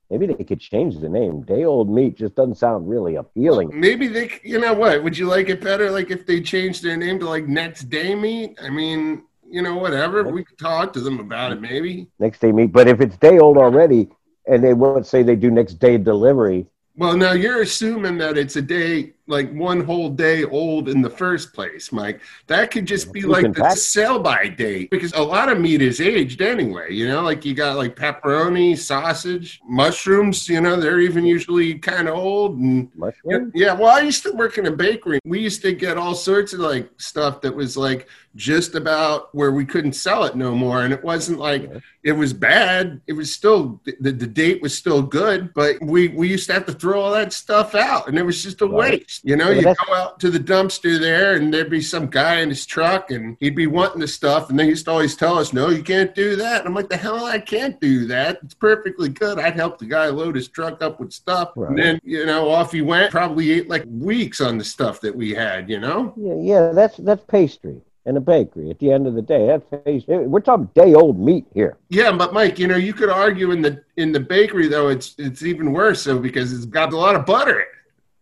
maybe 0.09 0.27
they 0.27 0.43
could 0.43 0.59
change 0.59 0.99
the 0.99 1.09
name. 1.09 1.43
Day 1.43 1.63
Old 1.63 1.89
Meat 1.89 2.17
just 2.17 2.35
doesn't 2.35 2.55
sound 2.55 2.89
really 2.89 3.15
appealing. 3.15 3.71
Maybe 3.73 4.07
they, 4.07 4.39
you 4.43 4.59
know 4.59 4.73
what? 4.73 5.03
Would 5.03 5.17
you 5.17 5.27
like 5.27 5.49
it 5.49 5.61
better, 5.61 5.89
like 5.89 6.11
if 6.11 6.25
they 6.25 6.41
changed 6.41 6.83
their 6.83 6.97
name 6.97 7.19
to 7.19 7.29
like 7.29 7.47
Next 7.47 7.83
Day 7.83 8.13
Meat? 8.13 8.59
I 8.61 8.69
mean, 8.69 9.23
you 9.51 9.61
know, 9.61 9.75
whatever. 9.75 10.23
We 10.23 10.43
could 10.43 10.57
talk 10.57 10.93
to 10.93 11.01
them 11.01 11.19
about 11.19 11.51
it, 11.51 11.61
maybe. 11.61 12.07
Next 12.19 12.39
day 12.39 12.51
meat, 12.51 12.71
but 12.71 12.87
if 12.87 13.01
it's 13.01 13.17
day 13.17 13.37
old 13.37 13.57
already, 13.57 14.09
and 14.47 14.63
they 14.63 14.73
won't 14.73 15.05
say 15.05 15.23
they 15.23 15.35
do 15.35 15.51
next 15.51 15.75
day 15.75 15.97
delivery, 15.97 16.65
Well, 16.95 17.15
now 17.15 17.33
you're 17.33 17.61
assuming 17.61 18.17
that 18.19 18.37
it's 18.37 18.55
a 18.55 18.61
day, 18.61 19.13
like 19.31 19.51
one 19.53 19.83
whole 19.83 20.09
day 20.09 20.43
old 20.43 20.89
in 20.89 21.01
the 21.01 21.09
first 21.09 21.53
place, 21.53 21.91
Mike. 21.91 22.21
That 22.47 22.69
could 22.69 22.85
just 22.85 23.11
be 23.11 23.21
like 23.21 23.53
the 23.53 23.69
sell 23.71 24.19
by 24.19 24.49
date 24.49 24.91
because 24.91 25.13
a 25.13 25.21
lot 25.21 25.49
of 25.49 25.59
meat 25.59 25.81
is 25.81 25.99
aged 26.01 26.41
anyway. 26.41 26.93
You 26.93 27.07
know, 27.07 27.21
like 27.21 27.43
you 27.45 27.55
got 27.55 27.77
like 27.77 27.95
pepperoni, 27.95 28.77
sausage, 28.77 29.59
mushrooms. 29.65 30.47
You 30.47 30.61
know, 30.61 30.75
they're 30.75 30.99
even 30.99 31.25
usually 31.25 31.79
kind 31.79 32.07
of 32.07 32.15
old. 32.15 32.57
And 32.59 32.91
mushroom. 32.95 33.51
yeah, 33.55 33.73
well, 33.73 33.89
I 33.97 34.01
used 34.01 34.21
to 34.23 34.31
work 34.33 34.57
in 34.57 34.67
a 34.67 34.71
bakery. 34.71 35.19
We 35.25 35.39
used 35.39 35.61
to 35.63 35.73
get 35.73 35.97
all 35.97 36.13
sorts 36.13 36.53
of 36.53 36.59
like 36.59 36.89
stuff 36.97 37.41
that 37.41 37.55
was 37.55 37.75
like 37.77 38.07
just 38.35 38.75
about 38.75 39.33
where 39.35 39.51
we 39.51 39.65
couldn't 39.65 39.91
sell 39.93 40.23
it 40.23 40.35
no 40.35 40.53
more, 40.55 40.83
and 40.83 40.93
it 40.93 41.03
wasn't 41.03 41.39
like 41.39 41.63
Yeah. 41.63 41.79
it 42.03 42.11
was 42.13 42.31
bad. 42.33 43.01
It 43.07 43.13
was 43.13 43.33
still 43.33 43.81
the, 43.85 44.11
the 44.11 44.27
date 44.27 44.61
was 44.61 44.77
still 44.77 45.01
good, 45.01 45.53
but 45.53 45.75
we 45.81 46.09
we 46.09 46.29
used 46.29 46.47
to 46.47 46.53
have 46.53 46.65
to 46.67 46.73
throw 46.73 47.01
all 47.01 47.11
that 47.11 47.33
stuff 47.33 47.75
out, 47.75 48.07
and 48.07 48.17
it 48.17 48.23
was 48.23 48.41
just 48.41 48.61
a 48.61 48.65
Right. 48.67 48.99
waste. 49.01 49.20
You 49.23 49.35
know, 49.35 49.51
you 49.51 49.61
go 49.61 49.93
out 49.93 50.19
to 50.21 50.29
the 50.29 50.39
dumpster 50.39 50.99
there, 50.99 51.35
and 51.35 51.53
there'd 51.53 51.69
be 51.69 51.81
some 51.81 52.07
guy 52.07 52.39
in 52.39 52.49
his 52.49 52.65
truck, 52.65 53.11
and 53.11 53.37
he'd 53.39 53.55
be 53.55 53.67
wanting 53.67 53.99
the 54.01 54.07
stuff, 54.07 54.49
and 54.49 54.57
they 54.57 54.65
used 54.67 54.85
to 54.85 54.91
always 54.91 55.15
tell 55.15 55.37
us, 55.37 55.53
"No, 55.53 55.69
you 55.69 55.83
can't 55.83 56.15
do 56.15 56.35
that." 56.37 56.59
And 56.59 56.67
I'm 56.67 56.73
like, 56.73 56.89
"The 56.89 56.97
hell, 56.97 57.25
I 57.25 57.39
can't 57.39 57.79
do 57.79 58.05
that. 58.07 58.39
It's 58.43 58.55
perfectly 58.55 59.09
good. 59.09 59.37
I'd 59.39 59.55
help 59.55 59.77
the 59.77 59.85
guy 59.85 60.07
load 60.07 60.35
his 60.35 60.47
truck 60.47 60.81
up 60.81 60.99
with 60.99 61.11
stuff, 61.13 61.51
Right. 61.55 61.69
and 61.69 61.77
then 61.79 61.99
you 62.03 62.25
know, 62.25 62.49
off 62.49 62.71
he 62.71 62.81
went. 62.81 63.11
Probably 63.11 63.51
ate 63.51 63.69
like 63.69 63.85
weeks 63.89 64.41
on 64.41 64.57
the 64.57 64.63
stuff 64.63 65.01
that 65.01 65.15
we 65.15 65.33
had. 65.33 65.69
You 65.69 65.79
know." 65.79 66.13
Yeah, 66.17 66.35
yeah, 66.35 66.71
that's 66.73 66.97
that's 66.97 67.23
pastry 67.25 67.81
and 68.07 68.17
a 68.17 68.21
bakery. 68.21 68.71
At 68.71 68.79
the 68.79 68.91
end 68.91 69.05
of 69.05 69.13
the 69.13 69.21
day, 69.21 69.45
that's 69.45 69.83
pastry. 69.85 70.17
We're 70.25 70.39
talking 70.39 70.69
day 70.73 70.95
old 70.95 71.19
meat 71.19 71.45
here. 71.53 71.77
Yeah, 71.89 72.11
but 72.11 72.33
Mike, 72.33 72.57
you 72.57 72.65
know, 72.67 72.75
you 72.75 72.93
could 72.93 73.09
argue 73.09 73.51
in 73.51 73.61
the 73.61 73.83
in 73.97 74.11
the 74.11 74.19
bakery 74.19 74.67
though, 74.67 74.87
it's 74.87 75.13
it's 75.19 75.43
even 75.43 75.73
worse 75.73 76.01
so 76.01 76.17
because 76.17 76.51
it's 76.53 76.65
got 76.65 76.91
a 76.93 76.97
lot 76.97 77.15
of 77.15 77.25
butter 77.27 77.59
in 77.59 77.61
it. 77.61 77.67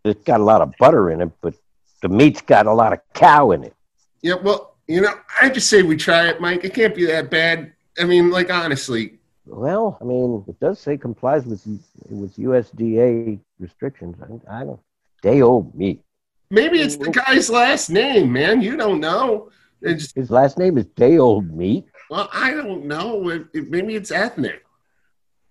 It's 0.06 0.24
got 0.24 0.40
a 0.40 0.44
lot 0.44 0.62
of 0.62 0.74
butter 0.80 1.12
in 1.12 1.22
it, 1.22 1.32
but 1.42 1.54
the 2.02 2.10
meat's 2.10 2.42
got 2.42 2.66
a 2.68 2.74
lot 2.74 2.94
of 2.94 3.00
cow 3.14 3.52
in 3.52 3.64
it. 3.64 3.74
Yeah, 4.22 4.36
well, 4.36 4.76
you 4.88 5.02
know, 5.02 5.14
I 5.42 5.50
just 5.50 5.70
say 5.70 5.82
we 5.84 5.98
try 5.98 6.28
it, 6.30 6.40
Mike. 6.42 6.64
It 6.64 6.74
can't 6.74 6.96
be 6.96 7.06
that 7.08 7.30
bad. 7.30 7.74
I 8.00 8.06
mean, 8.06 8.32
like 8.32 8.50
honestly, 8.52 9.20
Well, 9.46 9.98
I 10.02 10.04
mean, 10.06 10.44
it 10.48 10.60
does 10.60 10.80
say 10.80 10.98
complies 10.98 11.46
with 11.46 11.66
with 12.10 12.36
USDA 12.38 13.40
restrictions. 13.60 14.16
I, 14.50 14.62
I 14.62 14.64
don't 14.64 14.80
day 15.22 15.42
old 15.42 15.76
meat. 15.76 16.02
maybe 16.50 16.80
it's 16.82 16.96
the 16.98 17.12
guy's 17.12 17.50
last 17.50 17.90
name, 17.90 18.32
man. 18.32 18.62
You 18.62 18.78
don't 18.78 19.00
know. 19.02 19.50
It's 19.82 20.12
His 20.14 20.30
last 20.32 20.58
name 20.58 20.78
is 20.78 20.86
day 20.86 21.18
old 21.18 21.52
meat. 21.52 21.86
well, 22.10 22.30
I 22.34 22.54
don't 22.54 22.86
know. 22.86 23.30
It, 23.30 23.48
it- 23.54 23.70
maybe 23.70 23.96
it's 23.96 24.12
ethnic. 24.12 24.64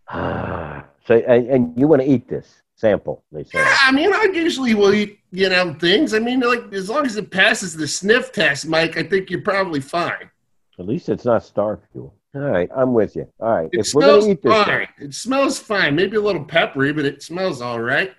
Ah, 0.08 0.84
so, 1.06 1.14
and, 1.16 1.46
and 1.48 1.78
you 1.78 1.86
want 1.86 2.02
to 2.02 2.08
eat 2.08 2.28
this 2.28 2.62
sample? 2.78 3.24
They 3.32 3.44
say. 3.44 3.58
Yeah, 3.58 3.76
I 3.82 3.92
mean, 3.92 4.12
I 4.12 4.30
usually 4.32 4.74
will 4.74 4.94
eat, 4.94 5.18
you 5.30 5.48
know, 5.48 5.74
things. 5.74 6.14
I 6.14 6.18
mean, 6.20 6.40
like 6.40 6.72
as 6.72 6.88
long 6.88 7.04
as 7.04 7.16
it 7.16 7.30
passes 7.30 7.76
the 7.76 7.86
sniff 7.86 8.32
test, 8.32 8.66
Mike, 8.66 8.96
I 8.96 9.02
think 9.02 9.30
you're 9.30 9.42
probably 9.42 9.80
fine. 9.80 10.30
At 10.78 10.86
least 10.86 11.08
it's 11.08 11.24
not 11.24 11.44
star 11.44 11.80
fuel. 11.92 12.14
All 12.34 12.42
right, 12.42 12.68
I'm 12.76 12.92
with 12.92 13.16
you. 13.16 13.26
All 13.40 13.48
right, 13.50 13.68
It 13.72 13.80
if 13.80 13.94
we're 13.94 14.02
gonna 14.02 14.30
eat 14.30 14.42
this, 14.42 14.52
fine. 14.52 14.88
It 14.98 15.14
smells 15.14 15.58
fine. 15.58 15.96
Maybe 15.96 16.16
a 16.16 16.20
little 16.20 16.44
peppery, 16.44 16.92
but 16.92 17.04
it 17.04 17.22
smells 17.22 17.60
all 17.60 17.80
right. 17.80 18.14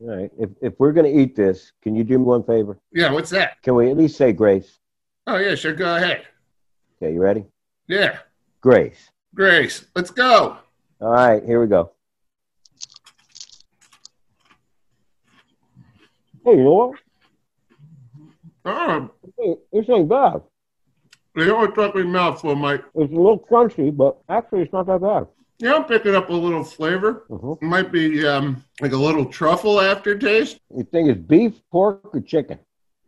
all 0.00 0.08
right, 0.08 0.30
if 0.38 0.50
if 0.60 0.72
we're 0.78 0.92
gonna 0.92 1.08
eat 1.08 1.36
this, 1.36 1.72
can 1.82 1.94
you 1.94 2.02
do 2.02 2.18
me 2.18 2.24
one 2.24 2.42
favor? 2.42 2.78
Yeah, 2.92 3.12
what's 3.12 3.30
that? 3.30 3.62
Can 3.62 3.74
we 3.74 3.90
at 3.90 3.96
least 3.96 4.16
say 4.16 4.32
grace? 4.32 4.78
Oh 5.26 5.36
yeah, 5.36 5.54
sure. 5.54 5.74
Go 5.74 5.96
ahead. 5.96 6.26
Okay, 6.96 7.12
you 7.12 7.20
ready? 7.20 7.44
Yeah, 7.88 8.18
Grace. 8.62 9.10
Grace, 9.34 9.84
let's 9.94 10.10
go. 10.10 10.56
All 11.00 11.10
right, 11.12 11.44
here 11.44 11.60
we 11.60 11.66
go. 11.66 11.92
Hey, 16.44 16.52
you 16.56 16.64
know 16.64 16.72
what? 16.72 16.98
Oh, 18.64 19.10
Hey, 19.38 19.54
This 19.72 19.88
ain't 19.90 20.08
bad. 20.08 20.42
know 21.34 21.56
what 21.56 21.74
took 21.74 21.94
me 21.94 22.02
mouthful, 22.04 22.54
Mike? 22.54 22.84
It's 22.94 23.12
a 23.12 23.16
little 23.16 23.38
crunchy, 23.38 23.94
but 23.96 24.18
actually, 24.28 24.62
it's 24.62 24.72
not 24.72 24.86
that 24.86 25.00
bad. 25.00 25.26
Yeah, 25.58 25.74
I'm 25.74 25.84
picking 25.84 26.14
up 26.14 26.28
a 26.28 26.32
little 26.32 26.64
flavor. 26.64 27.24
Mhm. 27.30 27.56
It 27.62 27.64
might 27.64 27.92
be 27.92 28.26
um, 28.26 28.64
like 28.80 28.92
a 28.92 28.96
little 28.96 29.24
truffle 29.26 29.80
aftertaste. 29.80 30.58
You 30.76 30.82
think 30.84 31.08
it's 31.08 31.20
beef, 31.20 31.60
pork, 31.70 32.00
or 32.12 32.20
chicken? 32.20 32.58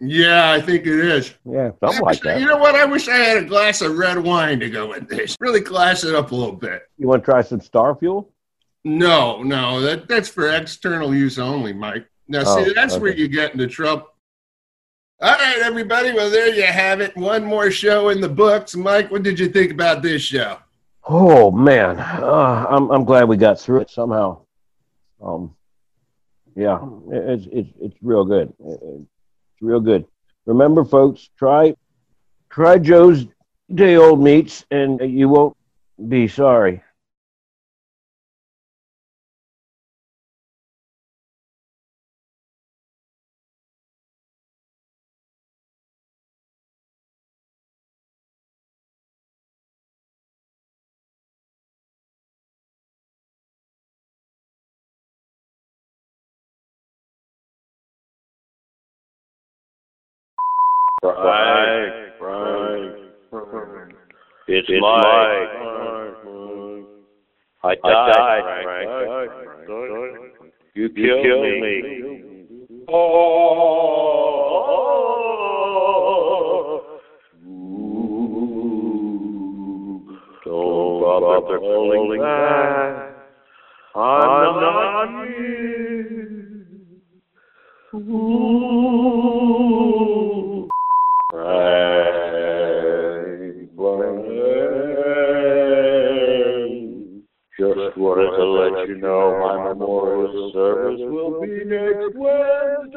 Yeah, 0.00 0.52
I 0.52 0.60
think 0.60 0.86
it 0.86 0.98
is. 1.00 1.34
Yeah, 1.44 1.70
something 1.80 2.02
like 2.02 2.22
wish- 2.22 2.40
You 2.40 2.46
know 2.46 2.56
what? 2.58 2.74
I 2.74 2.84
wish 2.84 3.08
I 3.08 3.16
had 3.16 3.36
a 3.38 3.44
glass 3.44 3.80
of 3.82 3.96
red 3.96 4.18
wine 4.18 4.60
to 4.60 4.70
go 4.70 4.88
with 4.88 5.08
this. 5.08 5.36
Really 5.40 5.60
class 5.60 6.04
it 6.04 6.14
up 6.14 6.30
a 6.30 6.34
little 6.34 6.54
bit. 6.54 6.82
You 6.98 7.08
want 7.08 7.22
to 7.22 7.30
try 7.30 7.42
some 7.42 7.60
star 7.60 7.94
fuel? 7.96 8.30
No, 8.84 9.42
no, 9.42 9.80
that 9.80 10.08
that's 10.08 10.28
for 10.28 10.48
external 10.48 11.14
use 11.14 11.38
only, 11.38 11.72
Mike. 11.72 12.06
Now, 12.28 12.44
see, 12.44 12.70
Oh, 12.70 12.72
that's 12.74 12.96
where 12.98 13.14
you 13.14 13.28
get 13.28 13.52
into 13.52 13.66
trouble. 13.66 14.08
All 15.20 15.32
right, 15.32 15.58
everybody. 15.62 16.12
Well, 16.12 16.30
there 16.30 16.52
you 16.54 16.64
have 16.64 17.00
it. 17.00 17.16
One 17.16 17.44
more 17.44 17.70
show 17.70 18.08
in 18.08 18.20
the 18.20 18.28
books. 18.28 18.74
Mike, 18.74 19.10
what 19.10 19.22
did 19.22 19.38
you 19.38 19.48
think 19.48 19.70
about 19.72 20.02
this 20.02 20.22
show? 20.22 20.58
Oh 21.06 21.50
man, 21.50 22.00
uh, 22.00 22.66
I'm 22.68 22.90
I'm 22.90 23.04
glad 23.04 23.24
we 23.28 23.36
got 23.36 23.60
through 23.60 23.80
it 23.82 23.90
somehow. 23.90 24.40
Um, 25.22 25.54
yeah, 26.56 26.78
it- 27.12 27.28
it's 27.30 27.46
it's 27.52 27.68
it's 27.80 27.96
real 28.02 28.24
good. 28.24 28.52
It- 28.58 28.80
It's 28.82 29.62
real 29.62 29.80
good. 29.80 30.04
Remember, 30.46 30.84
folks, 30.84 31.28
try 31.38 31.74
try 32.50 32.78
Joe's 32.78 33.26
day 33.74 33.96
old 33.96 34.20
meats, 34.22 34.64
and 34.70 34.98
you 35.00 35.28
won't 35.28 35.56
be 36.08 36.26
sorry. 36.26 36.82
Frank, 61.04 62.16
Frank, 62.18 62.96
It's, 64.48 64.68
it's 64.70 64.80
Mike. 64.80 65.04
I 67.62 67.74
died, 67.82 68.44
Frank. 68.64 68.88
You 70.74 70.88
killed, 70.88 71.60
me. 71.60 71.74
Oh. 72.88 73.34
Don't 80.44 81.00
bother 81.00 81.58
calling 81.58 82.20
back. 82.20 83.14
I'm 83.94 84.54
not 84.60 85.08
here. 85.28 86.04
Ooh. 87.94 89.34
Frank, 91.30 92.64
Frank. 93.76 94.24
Just 97.58 97.96
wanted 97.96 98.30
to 98.36 98.44
let 98.44 98.73
you 98.88 98.96
know 98.96 99.38
my 99.40 99.68
memorial 99.68 100.50
service 100.52 101.00
will 101.00 101.40
be 101.40 101.64
next 101.64 102.14
Wednesday. 102.14 102.93